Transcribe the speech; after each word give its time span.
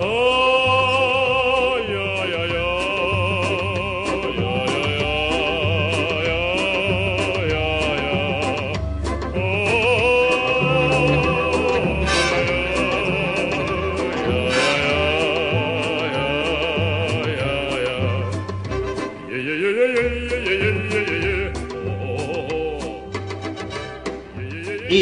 E 0.00 0.04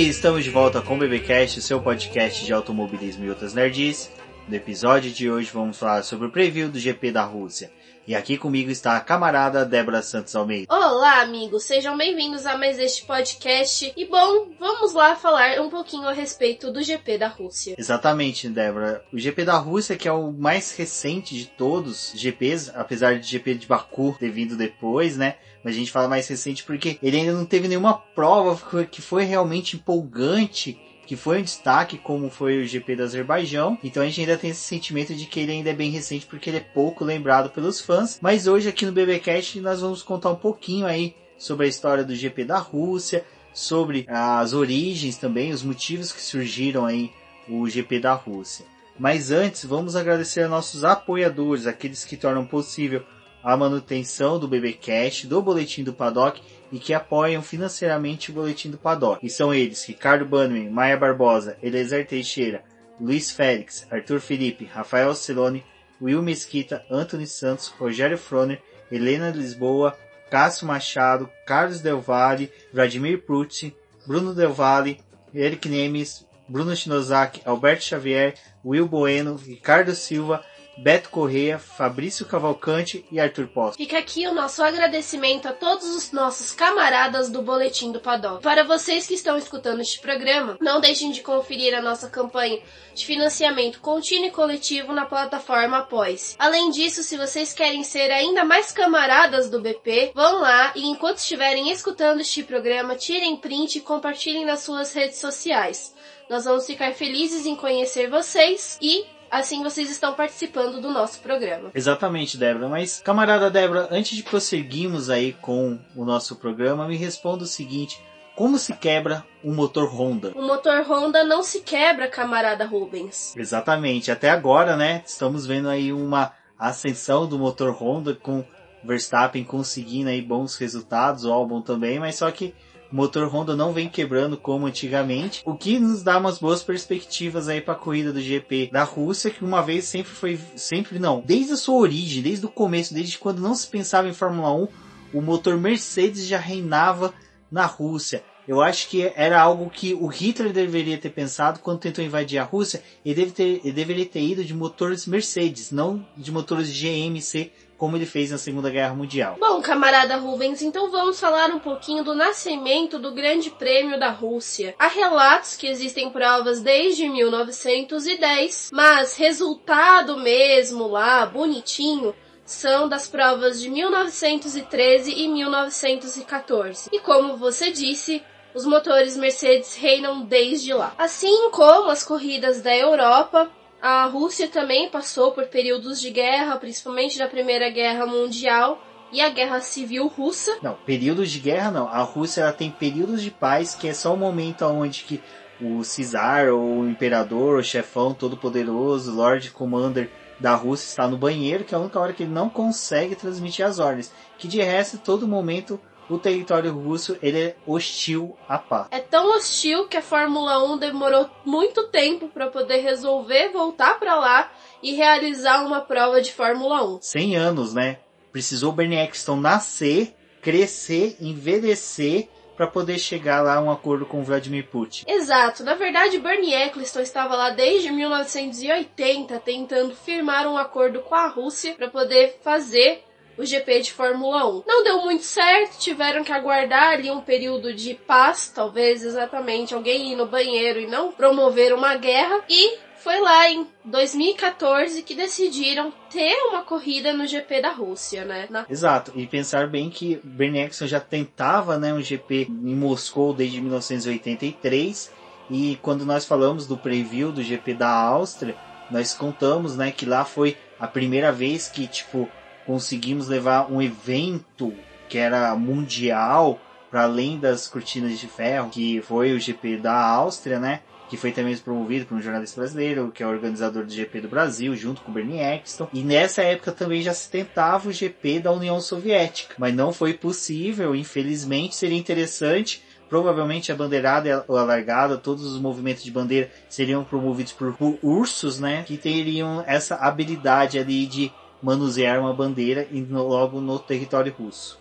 estamos 0.08 0.43
de 0.43 0.49
volta 0.49 0.81
com 0.81 0.94
o 0.94 0.99
BBcast, 0.99 1.61
seu 1.61 1.82
podcast 1.82 2.46
de 2.46 2.53
automobilismo 2.54 3.26
e 3.26 3.29
outras 3.29 3.53
nerds. 3.53 4.11
No 4.49 4.55
episódio 4.55 5.11
de 5.11 5.29
hoje 5.29 5.50
vamos 5.53 5.77
falar 5.77 6.05
sobre 6.05 6.29
o 6.29 6.31
preview 6.31 6.68
do 6.68 6.79
GP 6.79 7.11
da 7.11 7.25
Rússia. 7.25 7.68
E 8.07 8.14
aqui 8.14 8.39
comigo 8.39 8.71
está 8.71 8.96
a 8.96 9.00
camarada 9.00 9.64
Débora 9.64 10.00
Santos 10.00 10.37
Almeida. 10.37 10.73
Olá, 10.73 11.21
amigos, 11.23 11.64
sejam 11.64 11.96
bem-vindos 11.96 12.46
a 12.46 12.57
mais 12.57 12.79
este 12.79 13.04
podcast. 13.04 13.93
E 13.96 14.04
bom, 14.04 14.53
vamos 14.57 14.93
lá 14.93 15.17
falar 15.17 15.61
um 15.61 15.68
pouquinho 15.68 16.07
a 16.07 16.13
respeito 16.13 16.71
do 16.71 16.81
GP 16.81 17.18
da 17.18 17.27
Rússia. 17.27 17.75
Exatamente, 17.77 18.49
Débora. 18.49 19.03
O 19.13 19.18
GP 19.18 19.45
da 19.45 19.59
Rússia, 19.59 19.96
que 19.96 20.07
é 20.07 20.13
o 20.13 20.31
mais 20.31 20.76
recente 20.76 21.35
de 21.35 21.46
todos 21.46 22.15
os 22.15 22.21
GPs, 22.21 22.71
apesar 22.76 23.18
de 23.18 23.26
GP 23.26 23.54
de 23.57 23.67
Baku 23.67 24.15
ter 24.17 24.31
vindo 24.31 24.57
depois, 24.57 25.17
né? 25.17 25.35
Mas 25.65 25.75
a 25.75 25.79
gente 25.79 25.90
fala 25.90 26.07
mais 26.07 26.29
recente 26.29 26.63
porque 26.63 27.01
ele 27.03 27.17
ainda 27.17 27.32
não 27.32 27.45
teve 27.45 27.67
nenhuma 27.67 27.95
prova 27.95 28.85
que 28.85 29.03
foi 29.03 29.25
realmente 29.25 29.75
empolgante 29.75 30.79
que 31.07 31.17
foi 31.17 31.39
um 31.39 31.43
destaque, 31.43 31.96
como 31.96 32.28
foi 32.28 32.62
o 32.62 32.67
GP 32.67 32.97
do 32.97 33.05
Azerbaijão. 33.05 33.78
Então 33.83 34.03
a 34.03 34.07
gente 34.07 34.21
ainda 34.21 34.37
tem 34.37 34.51
esse 34.51 34.61
sentimento 34.61 35.15
de 35.15 35.25
que 35.27 35.41
ele 35.41 35.53
ainda 35.53 35.71
é 35.71 35.75
bem 35.75 35.91
recente, 35.91 36.27
porque 36.27 36.51
ele 36.51 36.59
é 36.59 36.61
pouco 36.61 37.05
lembrado 37.05 37.51
pelos 37.51 37.81
fãs. 37.81 38.19
Mas 38.21 38.47
hoje 38.47 38.69
aqui 38.69 38.85
no 38.85 38.93
BBcast 38.93 39.61
nós 39.61 39.81
vamos 39.81 40.03
contar 40.03 40.31
um 40.31 40.37
pouquinho 40.37 40.87
aí 40.87 41.15
sobre 41.39 41.67
a 41.67 41.69
história 41.69 42.05
do 42.05 42.15
GP 42.15 42.45
da 42.45 42.59
Rússia, 42.59 43.25
sobre 43.53 44.05
as 44.09 44.53
origens 44.53 45.17
também, 45.17 45.53
os 45.53 45.63
motivos 45.63 46.13
que 46.13 46.21
surgiram 46.21 46.85
aí 46.85 47.11
o 47.48 47.69
GP 47.69 48.01
da 48.01 48.13
Rússia. 48.13 48.67
Mas 48.98 49.31
antes, 49.31 49.65
vamos 49.65 49.95
agradecer 49.95 50.48
nossos 50.48 50.83
apoiadores, 50.83 51.67
aqueles 51.67 52.05
que 52.05 52.17
tornam 52.17 52.47
possível 52.47 53.05
a 53.47 53.56
manutenção 53.56 54.41
do 54.41 54.48
BBcast, 54.48 55.28
do 55.28 55.41
Boletim 55.41 55.84
do 55.84 55.92
Paddock 55.92 56.42
e 56.72 56.80
que 56.80 56.92
apoiam 56.92 57.41
financeiramente 57.41 58.33
o 58.33 58.34
Boletim 58.34 58.72
do 58.72 58.77
Paddock. 58.77 59.25
E 59.25 59.30
são 59.30 59.55
eles 59.55 59.84
Ricardo 59.84 60.27
Bannerman, 60.27 60.69
Maia 60.69 60.97
Barbosa, 60.97 61.56
Elezer 61.62 62.05
Teixeira, 62.08 62.64
Luiz 63.00 63.30
Félix, 63.30 63.86
Arthur 63.89 64.19
Felipe, 64.19 64.64
Rafael 64.64 65.14
Celone, 65.14 65.64
Will 66.02 66.22
Mesquita, 66.22 66.84
Anthony 66.91 67.24
Santos, 67.24 67.69
Rogério 67.78 68.19
Froner, 68.19 68.61
Helena 68.91 69.30
Lisboa, 69.30 69.97
Cássio 70.28 70.67
Machado, 70.67 71.30
Carlos 71.47 71.80
Del 71.80 72.00
Valle, 72.00 72.50
Vladimir 72.72 73.22
Prutti, 73.22 73.72
Bruno 74.05 74.34
Del 74.34 74.48
Valle, 74.48 74.98
Eric 75.33 75.69
Nemes, 75.69 76.27
Bruno 76.48 76.74
Shinozaki, 76.74 77.42
Alberto 77.44 77.84
Xavier, 77.84 78.34
Will 78.64 78.89
Bueno, 78.89 79.36
Ricardo 79.36 79.94
Silva, 79.94 80.44
Beto 80.77 81.09
Correia, 81.09 81.59
Fabrício 81.59 82.27
Cavalcante 82.27 83.05
e 83.11 83.19
Arthur 83.19 83.47
Posto. 83.49 83.79
Fica 83.79 83.99
aqui 83.99 84.27
o 84.27 84.35
nosso 84.35 84.63
agradecimento 84.63 85.49
a 85.49 85.53
todos 85.53 85.87
os 85.87 86.13
nossos 86.13 86.53
camaradas 86.53 87.31
do 87.31 87.41
Boletim 87.41 87.93
do 87.93 88.01
Paddock. 88.01 88.43
Para 88.43 88.63
vocês 88.63 89.07
que 89.07 89.15
estão 89.15 89.39
escutando 89.39 89.81
este 89.81 90.01
programa, 90.01 90.59
não 90.61 90.79
deixem 90.79 91.11
de 91.11 91.23
conferir 91.23 91.75
a 91.75 91.81
nossa 91.81 92.11
campanha 92.11 92.61
de 92.95 93.07
financiamento 93.07 93.81
contínuo 93.81 94.27
e 94.27 94.31
coletivo 94.31 94.93
na 94.93 95.07
plataforma 95.07 95.79
Após. 95.79 96.37
Além 96.39 96.71
disso, 96.71 97.03
se 97.03 97.17
vocês 97.17 97.53
querem 97.53 97.83
ser 97.83 98.11
ainda 98.11 98.45
mais 98.45 98.70
camaradas 98.70 99.48
do 99.48 99.61
BP, 99.61 100.13
vão 100.15 100.41
lá 100.41 100.73
e 100.75 100.86
enquanto 100.86 101.19
estiverem 101.19 101.70
escutando 101.70 102.20
este 102.20 102.42
programa, 102.42 102.97
tirem 102.97 103.36
print 103.36 103.77
e 103.77 103.81
compartilhem 103.81 104.45
nas 104.45 104.61
suas 104.61 104.92
redes 104.92 105.19
sociais. 105.19 105.95
Nós 106.29 106.45
vamos 106.45 106.67
ficar 106.67 106.92
felizes 106.92 107.47
em 107.47 107.55
conhecer 107.55 108.11
vocês 108.11 108.77
e 108.83 109.07
Assim 109.31 109.63
vocês 109.63 109.91
estão 109.91 110.14
participando 110.14 110.81
do 110.81 110.91
nosso 110.91 111.20
programa. 111.20 111.70
Exatamente, 111.75 112.37
Débora. 112.37 112.69
Mas, 112.69 113.01
camarada 113.01 113.51
Débora, 113.51 113.89
antes 113.91 114.17
de 114.17 114.23
prosseguirmos 114.23 115.11
aí 115.11 115.33
com 115.35 115.79
o 115.95 116.05
nosso 116.05 116.37
programa, 116.37 116.87
me 116.87 116.97
responda 116.97 117.45
o 117.45 117.47
seguinte: 117.47 118.01
como 118.36 118.59
se 118.59 118.75
quebra 118.75 119.25
um 119.42 119.55
motor 119.55 119.89
Honda? 119.89 120.33
O 120.35 120.42
motor 120.42 120.83
Honda 120.83 121.25
não 121.25 121.42
se 121.42 121.61
quebra, 121.61 122.07
camarada 122.07 122.67
Rubens. 122.67 123.35
Exatamente. 123.36 124.11
Até 124.11 124.31
agora, 124.31 124.77
né? 124.77 125.03
Estamos 125.07 125.47
vendo 125.47 125.69
aí 125.69 125.92
uma 125.92 126.33
ascensão 126.59 127.27
do 127.27 127.39
motor 127.39 127.70
Honda 127.70 128.15
com 128.15 128.44
Verstappen 128.84 129.42
conseguindo 129.42 130.10
aí 130.10 130.22
bons 130.22 130.56
resultados, 130.56 131.25
o 131.25 131.32
álbum 131.32 131.60
também, 131.60 131.98
mas 131.98 132.16
só 132.16 132.31
que 132.31 132.54
o 132.91 132.97
motor 132.97 133.28
Honda 133.28 133.56
não 133.56 133.72
vem 133.72 133.88
quebrando 133.88 134.36
como 134.36 134.66
antigamente, 134.66 135.42
o 135.44 135.54
que 135.54 135.78
nos 135.78 136.02
dá 136.02 136.19
umas 136.19 136.38
boas 136.38 136.62
perspectivas 136.62 137.48
aí 137.48 137.60
para 137.60 137.74
a 137.74 137.78
corrida 137.78 138.12
do 138.12 138.20
GP 138.20 138.70
da 138.72 138.84
Rússia, 138.84 139.30
que 139.30 139.44
uma 139.44 139.62
vez 139.62 139.84
sempre 139.84 140.12
foi, 140.12 140.38
sempre 140.56 140.98
não, 140.98 141.22
desde 141.24 141.52
a 141.52 141.56
sua 141.56 141.76
origem, 141.76 142.22
desde 142.22 142.47
o 142.47 142.50
começo, 142.50 142.94
desde 142.94 143.19
quando 143.19 143.41
não 143.41 143.54
se 143.54 143.66
pensava 143.66 144.08
em 144.08 144.12
Fórmula 144.14 144.52
1, 144.52 144.69
o 145.14 145.22
motor 145.22 145.56
Mercedes 145.56 146.26
já 146.26 146.38
reinava 146.38 147.12
na 147.50 147.66
Rússia. 147.66 148.22
Eu 148.47 148.62
acho 148.62 148.88
que 148.88 149.10
era 149.16 149.41
algo 149.41 149.68
que 149.68 149.92
o 149.92 150.06
Hitler 150.06 150.53
deveria 150.53 150.97
ter 150.97 151.10
pensado 151.10 151.58
quando 151.58 151.80
tentou 151.80 152.04
invadir 152.04 152.38
a 152.38 152.44
Rússia. 152.44 152.80
Ele, 153.04 153.14
deve 153.16 153.32
ter, 153.32 153.60
ele 153.64 153.72
deveria 153.72 154.06
ter 154.06 154.20
ido 154.20 154.44
de 154.44 154.54
motores 154.54 155.04
Mercedes, 155.04 155.72
não 155.72 156.06
de 156.16 156.30
motores 156.30 156.68
GMC 156.70 157.50
como 157.76 157.97
ele 157.97 158.06
fez 158.06 158.31
na 158.31 158.38
Segunda 158.38 158.70
Guerra 158.70 158.94
Mundial. 158.94 159.37
Bom, 159.38 159.60
camarada 159.60 160.16
Rubens, 160.16 160.62
então 160.62 160.91
vamos 160.91 161.20
falar 161.20 161.50
um 161.50 161.59
pouquinho 161.59 162.03
do 162.03 162.14
nascimento 162.14 162.98
do 162.98 163.12
Grande 163.12 163.50
Prêmio 163.50 163.98
da 163.98 164.10
Rússia. 164.10 164.75
Há 164.78 164.88
relatos 164.88 165.56
que 165.56 165.66
existem 165.66 166.10
provas 166.10 166.60
desde 166.60 167.09
1910, 167.09 168.70
mas 168.72 169.16
resultado 169.16 170.16
mesmo 170.16 170.86
lá, 170.86 171.26
bonitinho, 171.26 172.15
são 172.44 172.88
das 172.88 173.09
provas 173.09 173.60
de 173.60 173.69
1913 173.69 175.12
e 175.12 175.28
1914. 175.28 176.88
E 176.92 177.00
como 177.00 177.36
você 177.36 177.72
disse, 177.72 178.22
os 178.54 178.65
motores 178.65 179.16
Mercedes 179.16 179.75
reinam 179.75 180.22
desde 180.22 180.72
lá. 180.72 180.94
Assim 180.97 181.50
como 181.50 181.91
as 181.91 182.04
corridas 182.04 182.62
da 182.62 182.75
Europa, 182.75 183.50
a 183.86 184.04
Rússia 184.06 184.48
também 184.48 184.91
passou 184.91 185.30
por 185.30 185.47
períodos 185.47 186.00
de 186.00 186.10
guerra, 186.10 186.56
principalmente 186.56 187.16
da 187.20 187.28
Primeira 187.28 187.70
Guerra 187.70 188.04
Mundial 188.04 188.82
e 189.12 189.20
a 189.20 189.28
Guerra 189.28 189.60
Civil 189.60 190.08
Russa. 190.08 190.58
Não, 190.60 190.74
períodos 190.84 191.30
de 191.30 191.38
guerra 191.38 191.70
não. 191.70 191.86
A 191.86 192.02
Rússia 192.02 192.41
ela 192.41 192.52
tem 192.52 192.69
períodos 192.69 193.22
de 193.22 193.30
paz, 193.30 193.76
que 193.76 193.86
é 193.86 193.94
só 193.94 194.12
o 194.12 194.16
momento 194.16 194.64
onde 194.64 195.04
que 195.04 195.22
o 195.60 195.82
czar 195.84 196.48
ou 196.48 196.80
o 196.80 196.88
imperador, 196.88 197.60
o 197.60 197.62
chefão 197.62 198.12
todo 198.12 198.36
poderoso, 198.36 199.14
Lord 199.14 199.52
Commander 199.52 200.10
da 200.41 200.56
Rússia 200.56 200.88
está 200.88 201.06
no 201.06 201.16
banheiro, 201.16 201.62
que 201.62 201.72
é 201.72 201.78
a 201.78 201.80
única 201.80 202.00
hora 202.00 202.12
que 202.12 202.24
ele 202.24 202.32
não 202.32 202.50
consegue 202.50 203.14
transmitir 203.14 203.64
as 203.64 203.78
ordens. 203.78 204.12
Que 204.36 204.48
de 204.48 204.60
resto, 204.60 204.98
todo 204.98 205.28
momento 205.28 205.80
o 206.08 206.18
território 206.18 206.72
russo 206.72 207.16
ele 207.22 207.38
é 207.38 207.56
hostil 207.66 208.36
à 208.48 208.58
paz. 208.58 208.88
É 208.90 209.00
tão 209.00 209.36
hostil 209.36 209.88
que 209.88 209.96
a 209.96 210.02
Fórmula 210.02 210.64
1 210.72 210.78
demorou 210.78 211.28
muito 211.44 211.88
tempo 211.88 212.28
para 212.28 212.48
poder 212.48 212.78
resolver 212.78 213.50
voltar 213.50 213.98
para 213.98 214.16
lá 214.16 214.50
e 214.82 214.94
realizar 214.94 215.64
uma 215.64 215.80
prova 215.80 216.20
de 216.20 216.32
Fórmula 216.32 216.84
1. 216.96 216.98
100 217.02 217.36
anos, 217.36 217.74
né? 217.74 217.98
Precisou 218.32 218.72
Bernie 218.72 218.98
Eccleston 218.98 219.36
nascer, 219.36 220.14
crescer, 220.42 221.16
envelhecer 221.20 222.28
para 222.56 222.66
poder 222.66 222.98
chegar 222.98 223.42
lá 223.42 223.56
a 223.56 223.60
um 223.60 223.70
acordo 223.70 224.06
com 224.06 224.24
Vladimir 224.24 224.66
Putin. 224.68 225.04
Exato. 225.06 225.62
Na 225.62 225.74
verdade, 225.74 226.18
Bernie 226.18 226.54
Eccleston 226.54 227.00
estava 227.00 227.36
lá 227.36 227.50
desde 227.50 227.91
1980 227.92 229.38
tentando 229.41 229.94
firmar 229.94 230.47
um 230.47 230.56
acordo 230.56 231.00
com 231.00 231.14
a 231.14 231.28
Rússia 231.28 231.74
para 231.74 231.91
poder 231.91 232.38
fazer 232.42 233.04
o 233.38 233.44
GP 233.44 233.80
de 233.80 233.92
Fórmula 233.92 234.47
1. 234.47 234.62
Não 234.66 234.84
deu 234.84 235.03
muito 235.03 235.24
certo, 235.24 235.78
tiveram 235.78 236.24
que 236.24 236.33
aguardar 236.33 236.92
ali 236.92 237.10
um 237.10 237.21
período 237.21 237.72
de 237.74 237.94
paz, 237.94 238.50
talvez 238.54 239.03
exatamente 239.03 239.74
alguém 239.74 240.12
ir 240.12 240.16
no 240.16 240.27
banheiro 240.27 240.80
e 240.80 240.86
não 240.86 241.12
promover 241.12 241.72
uma 241.72 241.97
guerra. 241.97 242.42
E 242.48 242.78
foi 243.06 243.21
lá 243.21 243.48
em 243.48 243.66
2014 243.84 245.03
que 245.03 245.15
decidiram 245.15 245.92
ter 246.10 246.34
uma 246.48 246.62
corrida 246.62 247.12
no 247.12 247.27
GP 247.27 247.60
da 247.60 247.71
Rússia, 247.71 248.24
né? 248.24 248.48
Na... 248.50 248.66
Exato, 248.68 249.12
e 249.15 249.27
pensar 249.27 249.68
bem 249.68 249.88
que 249.88 250.21
Bernie 250.24 250.62
Eccleston 250.62 250.88
já 250.88 250.98
tentava 250.98 251.78
né, 251.78 251.94
um 251.94 252.03
GP 252.03 252.48
em 252.50 252.74
Moscou 252.74 253.33
desde 253.33 253.60
1983 253.60 255.12
e 255.48 255.78
quando 255.83 256.05
nós 256.05 256.25
falamos 256.25 256.67
do 256.67 256.77
preview 256.77 257.31
do 257.31 257.43
GP 257.43 257.75
da 257.75 257.88
Áustria, 257.88 258.56
nós 258.91 259.15
contamos 259.15 259.77
né, 259.77 259.93
que 259.93 260.05
lá 260.05 260.25
foi 260.25 260.56
a 260.79 260.88
primeira 260.88 261.31
vez 261.31 261.69
que 261.69 261.87
tipo 261.87 262.29
conseguimos 262.67 263.29
levar 263.29 263.71
um 263.71 263.81
evento 263.81 264.75
que 265.09 265.19
era 265.19 265.55
mundial 265.55 266.61
para 266.91 267.05
além 267.05 267.39
das 267.39 267.69
cortinas 267.69 268.19
de 268.19 268.27
ferro, 268.27 268.71
que 268.71 269.01
foi 269.03 269.33
o 269.33 269.41
GP 269.41 269.79
da 269.79 269.95
Áustria, 269.95 270.59
né? 270.59 270.81
que 271.09 271.17
foi 271.17 271.33
também 271.33 271.57
promovido 271.57 272.07
por 272.07 272.17
um 272.17 272.23
jornalista 272.23 272.61
brasileiro, 272.61 273.13
que 273.13 273.23
é 273.23 273.27
o 273.27 273.31
organizador 273.31 273.85
do 273.85 273.93
GP 273.93 274.23
do 274.23 274.29
Brasil, 274.29 274.75
junto 274.75 275.01
com 275.01 275.11
o 275.11 275.15
Bernie 275.15 275.41
Eccleston. 275.41 275.89
E 275.93 276.03
nessa 276.03 276.43
época 276.43 276.73
também 276.73 277.03
já 277.03 277.15
se 277.15 277.31
tentava 277.31 277.89
o 277.89 277.93
GP 277.93 278.41
da 278.41 278.53
União 278.53 278.81
Soviética, 278.81 279.55
mas 279.59 279.75
não 279.75 279.93
foi 279.93 280.15
possível, 280.15 280.95
infelizmente 280.95 281.77
seria 281.77 281.99
interessante. 281.99 282.83
Provavelmente 283.09 283.71
a 283.71 283.77
bandeirada 283.77 284.29
e 284.29 284.33
a 284.33 284.62
largada, 284.65 285.17
todos 285.17 285.45
os 285.45 285.61
movimentos 285.61 286.03
de 286.03 286.11
bandeira 286.11 286.51
seriam 286.69 287.05
promovidos 287.05 287.53
por 287.53 287.77
ursos, 288.03 288.59
né? 288.59 288.83
Que 288.83 288.97
teriam 288.97 289.62
essa 289.65 289.95
habilidade 289.95 290.77
ali 290.77 291.07
de 291.07 291.31
manusear 291.62 292.20
uma 292.20 292.32
bandeira 292.32 292.87
e 292.91 293.00
logo 293.03 293.61
no 293.61 293.79
território 293.79 294.35
russo. 294.37 294.79